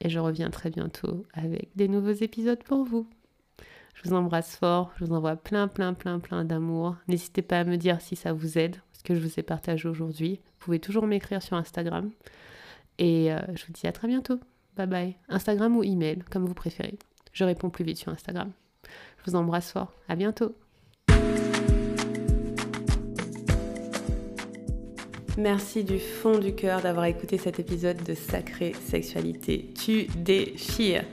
Et 0.00 0.08
je 0.08 0.18
reviens 0.18 0.50
très 0.50 0.70
bientôt 0.70 1.24
avec 1.32 1.70
des 1.76 1.88
nouveaux 1.88 2.12
épisodes 2.12 2.62
pour 2.64 2.84
vous. 2.84 3.08
Je 3.94 4.08
vous 4.08 4.14
embrasse 4.14 4.56
fort, 4.56 4.92
je 4.96 5.04
vous 5.04 5.12
envoie 5.12 5.36
plein, 5.36 5.68
plein, 5.68 5.94
plein, 5.94 6.18
plein 6.18 6.44
d'amour. 6.44 6.96
N'hésitez 7.06 7.42
pas 7.42 7.60
à 7.60 7.64
me 7.64 7.76
dire 7.76 8.00
si 8.00 8.16
ça 8.16 8.32
vous 8.32 8.58
aide, 8.58 8.76
ce 8.92 9.04
que 9.04 9.14
je 9.14 9.20
vous 9.20 9.38
ai 9.38 9.42
partagé 9.42 9.88
aujourd'hui. 9.88 10.40
Vous 10.44 10.64
pouvez 10.66 10.80
toujours 10.80 11.06
m'écrire 11.06 11.42
sur 11.42 11.56
Instagram. 11.56 12.10
Et 12.98 13.32
euh, 13.32 13.38
je 13.54 13.64
vous 13.66 13.72
dis 13.72 13.86
à 13.86 13.92
très 13.92 14.08
bientôt. 14.08 14.40
Bye 14.76 14.86
bye. 14.86 15.16
Instagram 15.28 15.76
ou 15.76 15.84
email, 15.84 16.22
comme 16.30 16.46
vous 16.46 16.54
préférez. 16.54 16.98
Je 17.32 17.44
réponds 17.44 17.70
plus 17.70 17.84
vite 17.84 17.98
sur 17.98 18.12
Instagram. 18.12 18.50
Je 19.18 19.30
vous 19.30 19.36
embrasse 19.36 19.72
fort. 19.72 19.92
À 20.08 20.16
bientôt. 20.16 20.54
Merci 25.36 25.82
du 25.82 25.98
fond 25.98 26.38
du 26.38 26.54
cœur 26.54 26.80
d'avoir 26.80 27.06
écouté 27.06 27.38
cet 27.38 27.58
épisode 27.58 28.02
de 28.04 28.14
Sacrée 28.14 28.72
Sexualité. 28.72 29.72
Tu 29.74 30.04
déchires. 30.16 31.04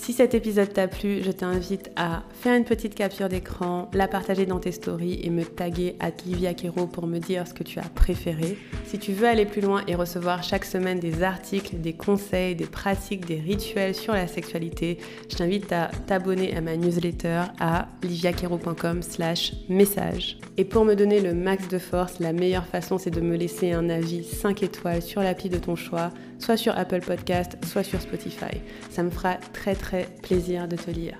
Si 0.00 0.12
cet 0.12 0.32
épisode 0.32 0.72
t'a 0.72 0.86
plu, 0.86 1.22
je 1.22 1.32
t'invite 1.32 1.90
à 1.96 2.22
faire 2.32 2.56
une 2.56 2.64
petite 2.64 2.94
capture 2.94 3.28
d'écran, 3.28 3.90
la 3.92 4.06
partager 4.06 4.46
dans 4.46 4.60
tes 4.60 4.72
stories 4.72 5.20
et 5.22 5.28
me 5.28 5.44
taguer 5.44 5.96
à 5.98 6.10
Livia 6.24 6.54
Kero 6.54 6.86
pour 6.86 7.06
me 7.06 7.18
dire 7.18 7.46
ce 7.46 7.52
que 7.52 7.64
tu 7.64 7.78
as 7.78 7.88
préféré. 7.94 8.56
Si 8.86 8.98
tu 8.98 9.12
veux 9.12 9.26
aller 9.26 9.44
plus 9.44 9.60
loin 9.60 9.82
et 9.86 9.96
recevoir 9.96 10.44
chaque 10.44 10.64
semaine 10.64 11.00
des 11.00 11.22
articles, 11.22 11.80
des 11.80 11.92
conseils, 11.92 12.54
des 12.54 12.66
pratiques, 12.66 13.26
des 13.26 13.40
rituels 13.40 13.94
sur 13.94 14.14
la 14.14 14.28
sexualité, 14.28 14.98
je 15.28 15.36
t'invite 15.36 15.70
à 15.72 15.90
t'abonner 16.06 16.56
à 16.56 16.60
ma 16.60 16.76
newsletter 16.76 17.42
à 17.58 17.88
liviakero.com 18.02 19.02
slash 19.02 19.52
message. 19.68 20.38
Et 20.56 20.64
pour 20.64 20.84
me 20.84 20.94
donner 20.94 21.20
le 21.20 21.34
max 21.34 21.68
de 21.68 21.78
force, 21.78 22.20
la 22.20 22.32
meilleure 22.32 22.66
façon 22.66 22.98
c'est 22.98 23.10
de 23.10 23.20
me 23.20 23.36
laisser 23.36 23.72
un 23.72 23.90
avis 23.90 24.24
5 24.24 24.62
étoiles 24.62 25.02
sur 25.02 25.22
l'appli 25.22 25.50
de 25.50 25.58
ton 25.58 25.74
choix 25.74 26.12
soit 26.38 26.56
sur 26.56 26.76
Apple 26.76 27.00
Podcast, 27.00 27.58
soit 27.64 27.82
sur 27.82 28.00
Spotify. 28.00 28.60
Ça 28.90 29.02
me 29.02 29.10
fera 29.10 29.34
très 29.52 29.74
très 29.74 29.87
plaisir 30.22 30.68
de 30.68 30.76
te 30.76 30.90
lire. 30.90 31.18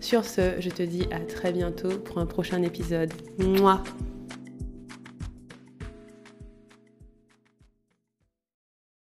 Sur 0.00 0.24
ce, 0.24 0.60
je 0.60 0.70
te 0.70 0.82
dis 0.82 1.06
à 1.10 1.20
très 1.20 1.52
bientôt 1.52 1.98
pour 1.98 2.18
un 2.18 2.26
prochain 2.26 2.62
épisode. 2.62 3.12
Moi. 3.38 3.82